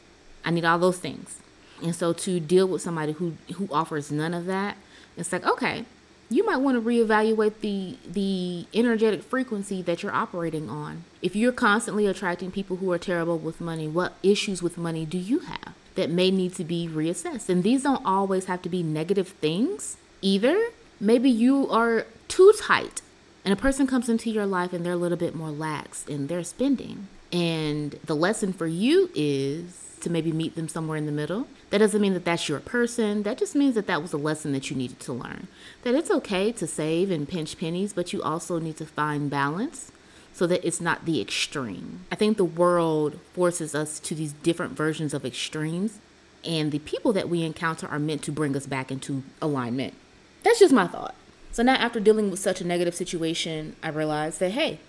I 0.44 0.52
need 0.52 0.64
all 0.64 0.78
those 0.78 0.98
things. 0.98 1.38
And 1.82 1.96
so 1.96 2.12
to 2.12 2.38
deal 2.38 2.68
with 2.68 2.82
somebody 2.82 3.12
who 3.12 3.34
who 3.54 3.68
offers 3.72 4.12
none 4.12 4.32
of 4.32 4.46
that, 4.46 4.76
it's 5.16 5.32
like, 5.32 5.44
okay, 5.44 5.84
you 6.30 6.44
might 6.44 6.56
want 6.58 6.76
to 6.76 6.80
reevaluate 6.80 7.60
the 7.60 7.96
the 8.10 8.66
energetic 8.74 9.22
frequency 9.22 9.82
that 9.82 10.02
you're 10.02 10.14
operating 10.14 10.68
on. 10.68 11.04
If 11.22 11.36
you're 11.36 11.52
constantly 11.52 12.06
attracting 12.06 12.50
people 12.50 12.76
who 12.76 12.90
are 12.92 12.98
terrible 12.98 13.38
with 13.38 13.60
money, 13.60 13.88
what 13.88 14.14
issues 14.22 14.62
with 14.62 14.78
money 14.78 15.04
do 15.04 15.18
you 15.18 15.40
have 15.40 15.74
that 15.94 16.10
may 16.10 16.30
need 16.30 16.54
to 16.56 16.64
be 16.64 16.88
reassessed? 16.88 17.48
And 17.48 17.62
these 17.62 17.82
don't 17.82 18.04
always 18.04 18.46
have 18.46 18.62
to 18.62 18.68
be 18.68 18.82
negative 18.82 19.28
things 19.28 19.96
either. 20.22 20.70
Maybe 21.00 21.30
you 21.30 21.68
are 21.70 22.06
too 22.28 22.52
tight 22.58 23.02
and 23.44 23.52
a 23.52 23.56
person 23.56 23.86
comes 23.86 24.08
into 24.08 24.30
your 24.30 24.46
life 24.46 24.72
and 24.72 24.84
they're 24.84 24.94
a 24.94 24.96
little 24.96 25.18
bit 25.18 25.34
more 25.34 25.50
lax 25.50 26.06
in 26.06 26.28
their 26.28 26.42
spending. 26.42 27.08
And 27.30 27.98
the 28.04 28.16
lesson 28.16 28.52
for 28.52 28.66
you 28.66 29.10
is 29.14 29.83
to 30.04 30.10
maybe 30.10 30.32
meet 30.32 30.54
them 30.54 30.68
somewhere 30.68 30.96
in 30.96 31.06
the 31.06 31.12
middle. 31.12 31.48
That 31.70 31.78
doesn't 31.78 32.00
mean 32.00 32.14
that 32.14 32.24
that's 32.24 32.48
your 32.48 32.60
person. 32.60 33.24
That 33.24 33.38
just 33.38 33.54
means 33.54 33.74
that 33.74 33.86
that 33.88 34.00
was 34.00 34.12
a 34.12 34.18
lesson 34.18 34.52
that 34.52 34.70
you 34.70 34.76
needed 34.76 35.00
to 35.00 35.12
learn. 35.12 35.48
That 35.82 35.94
it's 35.94 36.10
okay 36.10 36.52
to 36.52 36.66
save 36.66 37.10
and 37.10 37.28
pinch 37.28 37.58
pennies, 37.58 37.92
but 37.92 38.12
you 38.12 38.22
also 38.22 38.58
need 38.58 38.76
to 38.76 38.86
find 38.86 39.28
balance 39.28 39.90
so 40.32 40.46
that 40.46 40.66
it's 40.66 40.80
not 40.80 41.04
the 41.04 41.20
extreme. 41.20 42.00
I 42.10 42.16
think 42.16 42.36
the 42.36 42.44
world 42.44 43.18
forces 43.32 43.74
us 43.74 43.98
to 44.00 44.14
these 44.14 44.32
different 44.32 44.76
versions 44.76 45.14
of 45.14 45.24
extremes, 45.24 45.98
and 46.44 46.72
the 46.72 46.80
people 46.80 47.12
that 47.12 47.28
we 47.28 47.42
encounter 47.42 47.86
are 47.86 47.98
meant 47.98 48.22
to 48.24 48.32
bring 48.32 48.56
us 48.56 48.66
back 48.66 48.90
into 48.90 49.22
alignment. 49.40 49.94
That's 50.42 50.58
just 50.58 50.74
my 50.74 50.86
thought. 50.86 51.14
So 51.52 51.62
now, 51.62 51.74
after 51.74 52.00
dealing 52.00 52.30
with 52.30 52.40
such 52.40 52.60
a 52.60 52.66
negative 52.66 52.96
situation, 52.96 53.76
I 53.82 53.88
realized 53.88 54.40
that 54.40 54.50
hey, 54.50 54.80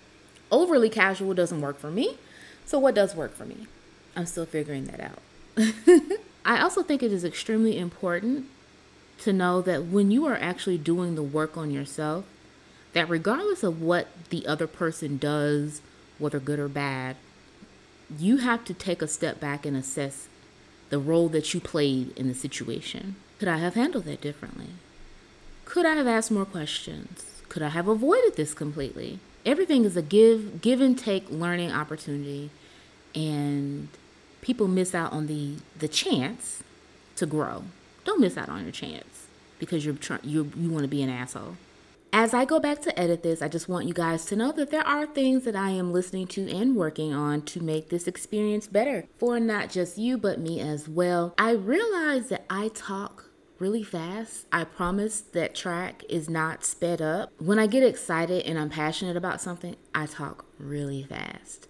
overly 0.51 0.89
casual 0.89 1.36
doesn't 1.36 1.62
work 1.62 1.78
for 1.78 1.91
me. 1.91 2.17
So, 2.65 2.80
what 2.80 2.95
does 2.95 3.15
work 3.15 3.36
for 3.36 3.45
me? 3.45 3.67
I'm 4.15 4.25
still 4.25 4.45
figuring 4.45 4.86
that 4.86 4.99
out. 4.99 5.19
I 6.45 6.62
also 6.62 6.84
think 6.84 7.01
it 7.01 7.12
is 7.12 7.23
extremely 7.23 7.78
important 7.78 8.45
to 9.19 9.34
know 9.34 9.62
that 9.62 9.86
when 9.86 10.12
you 10.12 10.25
are 10.25 10.36
actually 10.36 10.78
doing 10.78 11.15
the 11.15 11.23
work 11.23 11.58
on 11.58 11.71
yourself, 11.71 12.25
that 12.93 13.10
regardless 13.10 13.63
of 13.63 13.82
what 13.82 14.08
the 14.30 14.45
other 14.47 14.67
person 14.67 15.17
does, 15.17 15.82
whether 16.17 16.39
good 16.39 16.60
or 16.60 16.67
bad, 16.67 17.15
you 18.17 18.38
have 18.38 18.63
to 18.65 18.73
take 18.73 19.01
a 19.01 19.08
step 19.08 19.39
back 19.39 19.65
and 19.65 19.75
assess 19.75 20.28
the 20.89 20.99
role 20.99 21.28
that 21.30 21.54
you 21.54 21.60
played 21.60 22.15
in 22.17 22.28
the 22.28 22.36
situation. 22.36 23.15
Could 23.39 23.47
I 23.47 23.58
have 23.58 23.73
handled 23.73 24.06
that 24.06 24.21
differently? 24.21 24.69
Could 25.65 25.86
I 25.86 25.95
have 25.95 26.08
asked 26.08 26.32
more 26.32 26.45
questions? 26.45 27.25
Could 27.49 27.63
I 27.63 27.69
have 27.69 27.88
avoided 27.88 28.36
this 28.36 28.54
completely? 28.54 29.19
Everything 29.45 29.84
is 29.84 29.97
a 29.97 30.01
give 30.01 30.62
give 30.62 30.80
and 30.80 30.97
take 30.97 31.30
learning 31.30 31.71
opportunity 31.71 32.49
and 33.13 33.64
people 34.45 34.67
miss 34.67 34.93
out 34.93 35.12
on 35.12 35.25
the 35.25 35.55
the 35.79 35.88
chance 35.88 36.62
to 37.15 37.25
grow. 37.25 37.63
Don't 38.05 38.21
miss 38.21 38.38
out 38.38 38.47
on 38.47 38.62
your 38.62 38.71
chance 38.71 39.25
because 39.58 39.84
you're 39.84 39.95
trying 39.95 40.21
you 40.23 40.51
you 40.55 40.69
want 40.69 40.84
to 40.84 40.88
be 40.88 41.01
an 41.01 41.10
asshole. 41.10 41.58
As 42.13 42.34
I 42.34 42.45
go 42.45 42.60
back 42.60 42.81
to 42.84 42.97
edit 42.97 43.23
this, 43.23 43.41
I 43.41 43.49
just 43.49 43.67
want 43.67 43.88
you 43.88 43.93
guys 43.93 44.23
to 44.27 44.36
know 44.38 44.53
that 44.53 44.69
there 44.71 44.88
are 44.88 45.05
things 45.05 45.43
that 45.43 45.55
I 45.55 45.71
am 45.71 45.91
listening 45.91 46.27
to 46.27 46.49
and 46.49 46.75
working 46.75 47.12
on 47.12 47.41
to 47.41 47.62
make 47.62 47.89
this 47.89 48.08
experience 48.08 48.67
better 48.67 49.05
for 49.17 49.38
not 49.39 49.69
just 49.69 49.97
you, 49.97 50.17
but 50.17 50.39
me 50.39 50.62
as 50.62 50.88
well. 50.88 51.34
I 51.38 51.51
realize 51.51 52.29
that 52.29 52.45
I 52.49 52.69
talk 52.69 53.25
really 53.60 53.84
fast. 53.84 54.45
I 54.51 54.63
promise 54.63 55.19
that 55.21 55.55
track 55.55 56.03
is 56.08 56.29
not 56.29 56.63
sped 56.63 57.01
up. 57.01 57.31
When 57.39 57.60
I 57.60 57.67
get 57.67 57.84
excited 57.84 58.45
and 58.45 58.58
I'm 58.60 58.69
passionate 58.69 59.17
about 59.17 59.41
something, 59.41 59.75
I 59.93 60.05
talk 60.05 60.45
really 60.58 61.03
fast. 61.03 61.67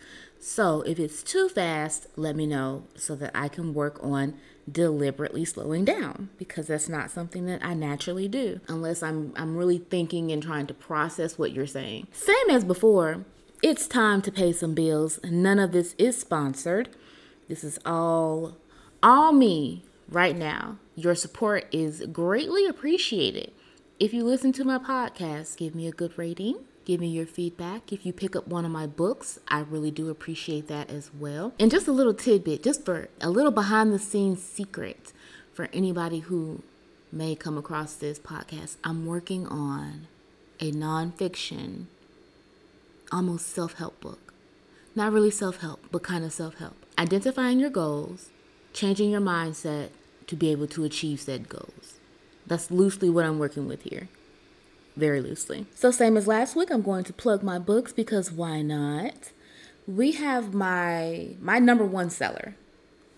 So 0.48 0.84
if 0.84 1.00
it's 1.00 1.24
too 1.24 1.50
fast, 1.50 2.06
let 2.16 2.36
me 2.36 2.46
know 2.46 2.84
so 2.94 3.16
that 3.16 3.32
I 3.34 3.48
can 3.48 3.74
work 3.74 3.98
on 4.04 4.36
deliberately 4.72 5.44
slowing 5.44 5.84
down 5.86 6.30
because 6.38 6.68
that's 6.68 6.88
not 6.88 7.10
something 7.10 7.48
that 7.48 7.66
I 7.66 7.74
naturally 7.74 8.28
do 8.28 8.60
unless 8.68 9.02
I'm 9.02 9.34
I'm 9.36 9.58
really 9.58 9.80
thinking 9.80 10.32
and 10.32 10.44
trying 10.44 10.68
to 10.68 10.74
process 10.76 11.40
what 11.40 11.52
you're 11.52 11.66
saying. 11.66 12.10
Same 12.12 12.52
as 12.52 12.64
before, 12.64 13.26
it's 13.64 13.88
time 13.88 14.22
to 14.22 14.32
pay 14.32 14.54
some 14.54 14.76
bills. 14.76 15.20
None 15.24 15.58
of 15.58 15.72
this 15.72 15.96
is 15.98 16.16
sponsored. 16.16 16.90
This 17.48 17.64
is 17.64 17.80
all 17.84 18.56
all 19.02 19.32
me 19.32 19.84
right 20.08 20.38
now. 20.38 20.78
Your 20.94 21.16
support 21.16 21.66
is 21.72 22.06
greatly 22.12 22.68
appreciated. 22.68 23.52
If 24.00 24.14
you 24.14 24.24
listen 24.24 24.54
to 24.54 24.64
my 24.64 24.78
podcast, 24.78 25.58
give 25.58 25.74
me 25.74 25.88
a 25.88 25.92
good 25.92 26.16
rating 26.20 26.66
Give 26.86 27.00
me 27.02 27.08
your 27.08 27.26
feedback. 27.26 27.91
If 27.91 28.06
you 28.06 28.13
pick 28.13 28.36
up 28.36 28.48
one 28.48 28.63
of 28.63 28.69
my 28.69 28.86
books, 28.86 29.39
I 29.48 29.62
really 29.62 29.89
do 29.89 30.12
appreciate 30.12 30.67
that 30.67 30.91
as 30.91 31.10
well. 31.17 31.52
And 31.60 31.71
just 31.71 31.88
a 31.88 31.91
little 31.91 32.13
tidbit, 32.13 32.62
just 32.62 32.86
for 32.86 33.10
a 33.19 33.32
little 33.32 33.52
behind 33.52 33.91
the 33.91 33.98
scenes 33.98 34.43
secret 34.43 35.12
for 35.52 35.67
anybody 35.74 36.19
who 36.19 36.62
may 37.12 37.34
come 37.34 37.58
across 37.58 37.95
this 37.95 38.19
podcast, 38.19 38.76
I'm 38.84 39.08
working 39.08 39.48
on 39.48 40.08
a 40.60 40.71
nonfiction, 40.71 41.86
almost 43.12 43.48
self 43.48 43.74
help 43.74 44.00
book. 44.00 44.34
Not 44.93 45.12
really 45.12 45.32
self 45.32 45.62
help, 45.62 45.80
but 45.91 46.04
kind 46.04 46.24
of 46.24 46.32
self 46.34 46.56
help. 46.60 46.76
Identifying 47.00 47.60
your 47.60 47.71
goals, 47.71 48.30
changing 48.74 49.10
your 49.10 49.21
mindset 49.21 49.89
to 50.28 50.36
be 50.36 50.52
able 50.52 50.67
to 50.67 50.84
achieve 50.84 51.19
said 51.19 51.50
goals. 51.50 51.95
That's 52.45 52.69
loosely 52.69 53.10
what 53.10 53.26
I'm 53.26 53.39
working 53.39 53.67
with 53.67 53.82
here 53.82 54.08
very 54.96 55.22
loosely. 55.22 55.66
So, 55.76 55.92
same 55.92 56.18
as 56.18 56.28
last 56.28 56.56
week, 56.56 56.72
I'm 56.72 56.82
going 56.82 57.04
to 57.06 57.14
plug 57.14 57.44
my 57.44 57.60
books 57.60 57.94
because 57.94 58.32
why 58.32 58.62
not? 58.62 59.32
We 59.88 60.14
have 60.14 60.54
my 60.54 61.36
my 61.40 61.60
number 61.60 61.86
one 61.86 62.10
seller 62.10 62.56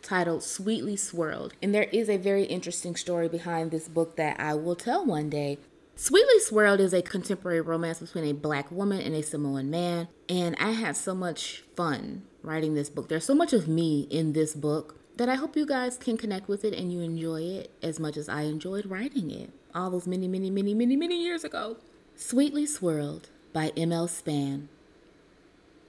titled 0.02 0.44
Sweetly 0.44 0.98
Swirled, 0.98 1.54
and 1.62 1.74
there 1.74 1.88
is 1.92 2.10
a 2.10 2.18
very 2.18 2.44
interesting 2.44 2.96
story 2.96 3.28
behind 3.28 3.72
this 3.72 3.88
book 3.88 4.16
that 4.16 4.40
I 4.40 4.54
will 4.54 4.76
tell 4.76 5.06
one 5.06 5.30
day. 5.30 5.58
Sweetly 5.96 6.40
Swirled 6.40 6.80
is 6.80 6.94
a 6.94 7.02
contemporary 7.02 7.62
romance 7.62 8.00
between 8.00 8.26
a 8.26 8.34
black 8.34 8.72
woman 8.72 9.02
and 9.02 9.16
a 9.16 9.24
Samoan 9.24 9.72
man, 9.72 10.08
and 10.30 10.56
I 10.60 10.72
had 10.72 10.96
so 10.96 11.16
much 11.16 11.63
fun 11.76 12.24
writing 12.44 12.76
this 12.76 12.90
book. 12.90 13.10
There's 13.10 13.26
so 13.26 13.34
much 13.34 13.52
of 13.52 13.68
me 13.68 14.08
in 14.12 14.34
this 14.34 14.54
book 14.54 14.96
that 15.18 15.30
I 15.30 15.36
hope 15.36 15.58
you 15.58 15.66
guys 15.66 15.98
can 15.98 16.18
connect 16.18 16.48
with 16.48 16.63
it 16.63 16.74
and 16.74 16.94
you 16.94 17.02
enjoy 17.02 17.42
it 17.42 17.72
as 17.82 18.00
much 18.00 18.18
as 18.18 18.30
I 18.30 18.44
enjoyed 18.44 18.86
writing 18.86 19.32
it 19.32 19.50
all 19.78 19.92
those 19.92 20.08
many, 20.08 20.28
many, 20.28 20.50
many, 20.50 20.74
many, 20.74 20.96
many 20.96 21.24
years 21.24 21.44
ago. 21.44 21.78
Sweetly 22.16 22.66
Swirled 22.66 23.30
by 23.54 23.72
M.L. 23.78 24.08
Span. 24.08 24.70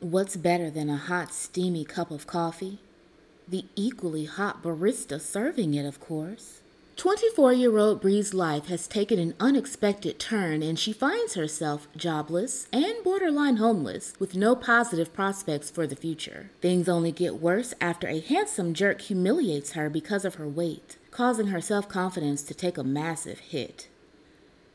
What's 0.01 0.37
better 0.37 0.71
than 0.71 0.91
a 0.91 0.97
hot, 0.97 1.33
steamy 1.33 1.85
cup 1.85 2.11
of 2.11 2.27
coffee? 2.27 2.79
The 3.49 3.65
equally 3.75 4.27
hot 4.27 4.63
barista 4.63 5.21
serving 5.21 5.75
it, 5.75 5.87
of 5.87 6.01
course. 6.01 6.61
24 6.97 7.53
year 7.53 7.79
old 7.79 8.01
Bree's 8.01 8.35
life 8.35 8.67
has 8.67 8.89
taken 8.89 9.19
an 9.19 9.35
unexpected 9.41 10.19
turn, 10.19 10.63
and 10.63 10.79
she 10.79 10.93
finds 10.93 11.35
herself 11.35 11.89
jobless 11.97 12.67
and 12.73 13.03
borderline 13.05 13.57
homeless 13.57 14.13
with 14.19 14.35
no 14.35 14.55
positive 14.55 15.15
prospects 15.15 15.71
for 15.71 15.87
the 15.87 15.97
future. 15.97 16.51
Things 16.61 16.89
only 16.89 17.13
get 17.13 17.41
worse 17.41 17.73
after 17.81 18.09
a 18.09 18.21
handsome 18.21 18.75
jerk 18.75 19.01
humiliates 19.01 19.73
her 19.73 19.89
because 19.89 20.25
of 20.25 20.35
her 20.35 20.49
weight 20.49 20.99
causing 21.19 21.49
her 21.49 21.61
self 21.61 21.89
confidence 21.89 22.45
to 22.45 22.55
take 22.55 22.79
a 22.79 22.85
massive 22.85 23.41
hit. 23.41 23.89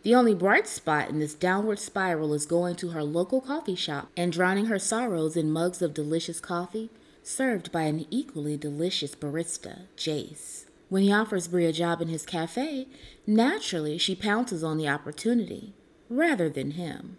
The 0.02 0.14
only 0.14 0.36
bright 0.36 0.68
spot 0.68 1.08
in 1.08 1.20
this 1.20 1.34
downward 1.34 1.80
spiral 1.80 2.34
is 2.34 2.46
going 2.46 2.76
to 2.76 2.90
her 2.90 3.02
local 3.02 3.40
coffee 3.40 3.76
shop 3.76 4.10
and 4.18 4.30
drowning 4.30 4.66
her 4.66 4.78
sorrows 4.78 5.38
in 5.38 5.54
mugs 5.54 5.82
of 5.82 5.94
delicious 5.94 6.42
coffee 6.42 6.90
served 7.24 7.72
by 7.72 7.84
an 7.84 8.06
equally 8.10 8.58
delicious 8.58 9.16
barista, 9.16 9.84
Jace. 9.96 10.66
When 10.90 11.04
he 11.04 11.14
offers 11.14 11.48
Bree 11.48 11.66
a 11.66 11.72
job 11.72 12.02
in 12.02 12.10
his 12.10 12.26
cafe, 12.26 12.88
naturally 13.26 13.98
she 13.98 14.14
pounces 14.14 14.66
on 14.66 14.78
the 14.78 14.90
opportunity, 14.90 15.72
rather 16.10 16.50
than 16.50 16.72
him. 16.72 17.16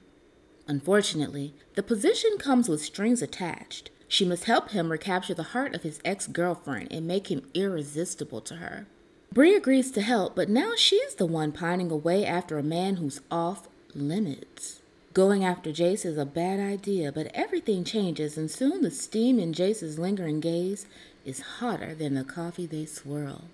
Unfortunately, 0.69 1.55
the 1.77 1.83
position 1.83 2.37
comes 2.37 2.69
with 2.69 2.85
strings 2.85 3.23
attached. 3.23 3.89
She 4.07 4.27
must 4.27 4.45
help 4.45 4.73
him 4.73 4.93
recapture 4.93 5.33
the 5.33 5.55
heart 5.55 5.75
of 5.75 5.83
his 5.83 5.99
ex 6.05 6.27
girlfriend 6.27 6.89
and 6.93 7.07
make 7.07 7.31
him 7.31 7.49
irresistible 7.55 8.43
to 8.43 8.57
her. 8.57 8.87
Bree 9.35 9.57
agrees 9.57 9.90
to 9.90 10.01
help, 10.01 10.37
but 10.37 10.49
now 10.49 10.75
she's 10.77 11.16
the 11.16 11.27
one 11.27 11.51
pining 11.51 11.90
away 11.90 12.25
after 12.25 12.57
a 12.57 12.62
man 12.62 12.97
who's 12.99 13.20
off 13.33 13.66
limits. 13.92 14.81
Going 15.12 15.44
after 15.44 15.70
Jace 15.70 16.07
is 16.07 16.16
a 16.16 16.25
bad 16.25 16.61
idea, 16.61 17.11
but 17.11 17.33
everything 17.35 17.83
changes, 17.83 18.38
and 18.38 18.49
soon 18.49 18.83
the 18.83 18.92
steam 18.92 19.40
in 19.40 19.53
Jace's 19.53 19.99
lingering 19.99 20.38
gaze 20.38 20.87
is 21.25 21.59
hotter 21.59 21.97
than 21.97 22.14
the 22.14 22.23
coffee 22.23 22.64
they 22.64 22.87
swirl. 22.87 23.47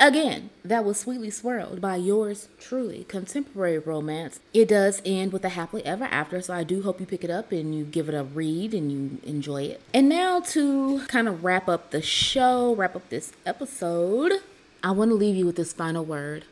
Again, 0.00 0.50
that 0.64 0.84
was 0.84 0.98
Sweetly 0.98 1.30
Swirled 1.30 1.80
by 1.80 1.94
yours 1.94 2.48
truly, 2.58 3.04
contemporary 3.04 3.78
romance. 3.78 4.40
It 4.52 4.66
does 4.66 5.00
end 5.04 5.32
with 5.32 5.44
a 5.44 5.50
happily 5.50 5.86
ever 5.86 6.06
after, 6.06 6.42
so 6.42 6.54
I 6.54 6.64
do 6.64 6.82
hope 6.82 6.98
you 6.98 7.06
pick 7.06 7.22
it 7.22 7.30
up 7.30 7.52
and 7.52 7.72
you 7.72 7.84
give 7.84 8.08
it 8.08 8.16
a 8.16 8.24
read 8.24 8.74
and 8.74 8.90
you 8.90 9.18
enjoy 9.22 9.62
it. 9.62 9.80
And 9.94 10.08
now 10.08 10.40
to 10.40 11.06
kind 11.06 11.28
of 11.28 11.44
wrap 11.44 11.68
up 11.68 11.92
the 11.92 12.02
show, 12.02 12.74
wrap 12.74 12.96
up 12.96 13.08
this 13.10 13.32
episode, 13.46 14.40
I 14.84 14.92
want 14.92 15.10
to 15.10 15.16
leave 15.16 15.34
you 15.34 15.46
with 15.46 15.56
this 15.56 15.72
final 15.72 16.04
word 16.04 16.44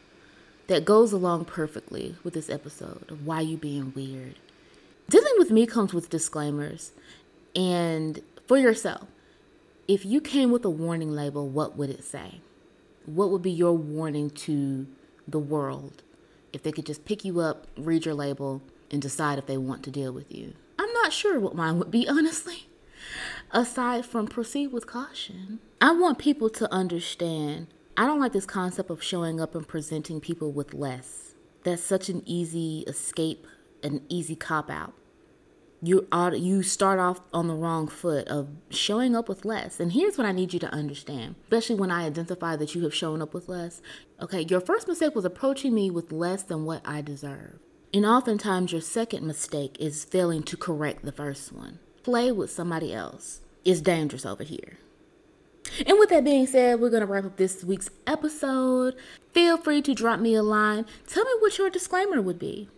that 0.67 0.85
goes 0.85 1.13
along 1.13 1.45
perfectly 1.45 2.17
with 2.25 2.35
this 2.35 2.51
episode 2.51 3.09
of 3.09 3.25
why 3.25 3.43
you 3.43 3.57
being 3.57 3.93
weird. 3.95 4.35
Dealing 5.09 5.35
with 5.39 5.53
me 5.53 5.67
comes 5.67 5.95
with 5.95 6.11
disclaimers. 6.11 6.91
And 7.55 8.23
for 8.49 8.59
yourself, 8.59 9.07
if 9.87 10.05
you 10.05 10.21
came 10.21 10.51
with 10.51 10.65
a 10.65 10.71
warning 10.71 11.13
label, 11.13 11.49
what 11.49 11.77
would 11.77 11.91
it 11.91 12.03
say? 12.03 12.41
what 13.07 13.31
would 13.31 13.43
be 13.43 13.51
your 13.51 13.73
warning 13.73 14.31
to 14.31 14.87
the 15.27 15.39
world 15.39 16.03
if 16.53 16.63
they 16.63 16.73
could 16.73 16.87
just 16.87 17.05
pick 17.05 17.25
you 17.25 17.41
up, 17.41 17.67
read 17.77 18.05
your 18.05 18.15
label, 18.15 18.63
and 18.91 19.01
decide 19.01 19.39
if 19.39 19.47
they 19.47 19.57
want 19.57 19.83
to 19.85 19.91
deal 19.91 20.13
with 20.13 20.33
you? 20.33 20.55
I'm 20.79 20.93
not 20.95 21.13
sure 21.13 21.41
what 21.41 21.55
mine 21.55 21.79
would 21.79 21.91
be, 21.91 22.09
honestly. 22.09 22.69
Aside 23.51 24.07
from 24.07 24.27
proceed 24.27 24.69
with 24.69 24.87
caution, 24.87 25.59
I 25.81 25.93
want 25.93 26.19
people 26.19 26.49
to 26.51 26.73
understand 26.73 27.67
I 27.97 28.07
don't 28.07 28.21
like 28.21 28.33
this 28.33 28.47
concept 28.47 28.91
of 28.91 29.03
showing 29.03 29.41
up 29.41 29.55
and 29.55 29.67
presenting 29.67 30.21
people 30.21 30.53
with 30.53 30.75
less. 30.75 31.35
That's 31.65 31.83
such 31.83 32.09
an 32.09 32.23
easy 32.27 32.85
escape, 32.87 33.47
an 33.83 34.03
easy 34.09 34.35
cop 34.35 34.71
out 34.71 34.95
you 35.83 36.07
you 36.35 36.63
start 36.63 37.01
off 37.01 37.21
on 37.35 37.49
the 37.49 37.55
wrong 37.55 37.89
foot 37.89 38.29
of 38.29 38.49
showing 38.71 39.17
up 39.17 39.29
with 39.29 39.45
less. 39.45 39.81
And 39.81 39.93
here's 39.93 40.17
what 40.17 40.27
I 40.27 40.33
need 40.33 40.55
you 40.55 40.61
to 40.61 40.73
understand, 40.73 41.35
especially 41.43 41.75
when 41.75 41.91
I 41.91 42.07
identify 42.07 42.55
that 42.57 42.75
you 42.75 42.85
have 42.85 42.95
shown 42.95 43.21
up 43.21 43.35
with 43.35 43.49
less. 43.49 43.83
Okay, 44.21 44.47
your 44.49 44.61
first 44.61 44.87
mistake 44.87 45.17
was 45.17 45.25
approaching 45.25 45.75
me 45.75 45.91
with 45.91 46.13
less 46.13 46.45
than 46.45 46.65
what 46.65 46.83
I 46.85 47.03
deserve. 47.03 47.59
And 47.93 48.07
oftentimes 48.07 48.73
your 48.73 48.81
second 48.81 49.27
mistake 49.27 49.77
is 49.81 50.05
failing 50.05 50.45
to 50.45 50.57
correct 50.57 51.05
the 51.05 51.13
first 51.13 51.53
one. 51.53 51.81
Play 52.05 52.31
with 52.31 52.51
somebody 52.51 52.95
else. 52.95 53.41
It's 53.65 53.81
dangerous 53.81 54.25
over 54.25 54.45
here. 54.45 54.79
And 55.87 55.99
with 55.99 56.11
that 56.11 56.25
being 56.25 56.47
said, 56.47 56.81
we're 56.81 56.91
going 56.91 57.01
to 57.01 57.07
wrap 57.07 57.25
up 57.25 57.37
this 57.37 57.65
week's 57.65 57.91
episode. 58.07 58.95
Feel 59.33 59.57
free 59.57 59.83
to 59.83 59.95
drop 59.95 60.21
me 60.21 60.35
a 60.35 60.43
line. 60.43 60.87
Tell 61.07 61.25
me 61.25 61.33
what 61.39 61.57
your 61.59 61.71
disclaimer 61.71 62.21
would 62.21 62.39
be. 62.39 62.69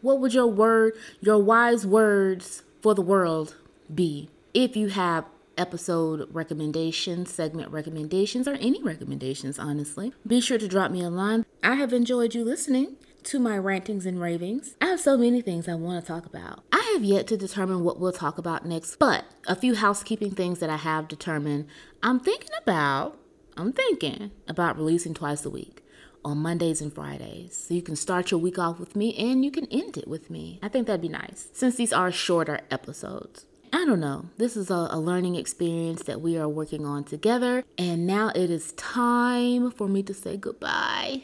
What 0.00 0.20
would 0.20 0.34
your 0.34 0.46
word, 0.46 0.94
your 1.20 1.38
wise 1.38 1.86
words 1.86 2.62
for 2.82 2.94
the 2.94 3.02
world 3.02 3.56
be 3.94 4.30
if 4.54 4.76
you 4.76 4.88
have 4.88 5.26
episode 5.58 6.26
recommendations, 6.32 7.32
segment 7.32 7.70
recommendations, 7.70 8.48
or 8.48 8.54
any 8.54 8.82
recommendations, 8.82 9.58
honestly? 9.58 10.12
Be 10.26 10.40
sure 10.40 10.58
to 10.58 10.66
drop 10.66 10.90
me 10.90 11.02
a 11.02 11.10
line. 11.10 11.44
I 11.62 11.74
have 11.74 11.92
enjoyed 11.92 12.34
you 12.34 12.44
listening 12.44 12.96
to 13.24 13.38
my 13.38 13.56
rantings 13.56 14.06
and 14.06 14.20
ravings. 14.20 14.74
I 14.80 14.86
have 14.86 15.00
so 15.00 15.16
many 15.16 15.40
things 15.40 15.68
I 15.68 15.74
want 15.74 16.04
to 16.04 16.12
talk 16.12 16.26
about. 16.26 16.64
I 16.72 16.92
have 16.94 17.04
yet 17.04 17.26
to 17.28 17.36
determine 17.36 17.84
what 17.84 17.98
we'll 17.98 18.12
talk 18.12 18.38
about 18.38 18.66
next, 18.66 18.96
but 18.96 19.24
a 19.46 19.54
few 19.54 19.74
housekeeping 19.74 20.32
things 20.32 20.58
that 20.60 20.70
I 20.70 20.76
have 20.76 21.08
determined. 21.08 21.66
I'm 22.02 22.20
thinking 22.20 22.50
about, 22.60 23.18
I'm 23.56 23.72
thinking 23.72 24.30
about 24.48 24.76
releasing 24.76 25.14
twice 25.14 25.44
a 25.44 25.50
week 25.50 25.82
on 26.24 26.38
Mondays 26.38 26.80
and 26.80 26.92
Fridays. 26.92 27.56
So 27.56 27.74
you 27.74 27.82
can 27.82 27.96
start 27.96 28.30
your 28.30 28.40
week 28.40 28.58
off 28.58 28.78
with 28.78 28.96
me 28.96 29.14
and 29.16 29.44
you 29.44 29.50
can 29.50 29.66
end 29.66 29.96
it 29.96 30.08
with 30.08 30.30
me. 30.30 30.58
I 30.62 30.68
think 30.68 30.86
that'd 30.86 31.00
be 31.00 31.08
nice 31.08 31.48
since 31.52 31.76
these 31.76 31.92
are 31.92 32.12
shorter 32.12 32.60
episodes. 32.70 33.46
I 33.72 33.84
don't 33.84 34.00
know. 34.00 34.26
This 34.36 34.56
is 34.56 34.68
a, 34.68 34.88
a, 34.90 34.98
learning 34.98 35.36
experience 35.36 36.02
that 36.02 36.20
we 36.20 36.36
are 36.36 36.48
working 36.48 36.84
on 36.84 37.04
together. 37.04 37.64
And 37.78 38.04
now 38.04 38.32
it 38.34 38.50
is 38.50 38.72
time 38.72 39.70
for 39.70 39.86
me 39.86 40.02
to 40.02 40.12
say 40.12 40.36
goodbye. 40.36 41.22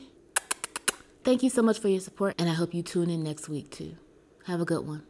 Thank 1.27 1.43
you 1.43 1.51
so 1.51 1.61
much 1.61 1.81
for 1.81 1.89
your 1.89 1.99
support, 1.99 2.37
and 2.39 2.49
I 2.49 2.53
hope 2.53 2.73
you 2.73 2.85
tune 2.85 3.11
in 3.11 3.25
next 3.25 3.49
week 3.49 3.69
too. 3.73 3.97
Have 4.45 4.61
a 4.61 4.65
good 4.65 4.87
one. 4.87 5.03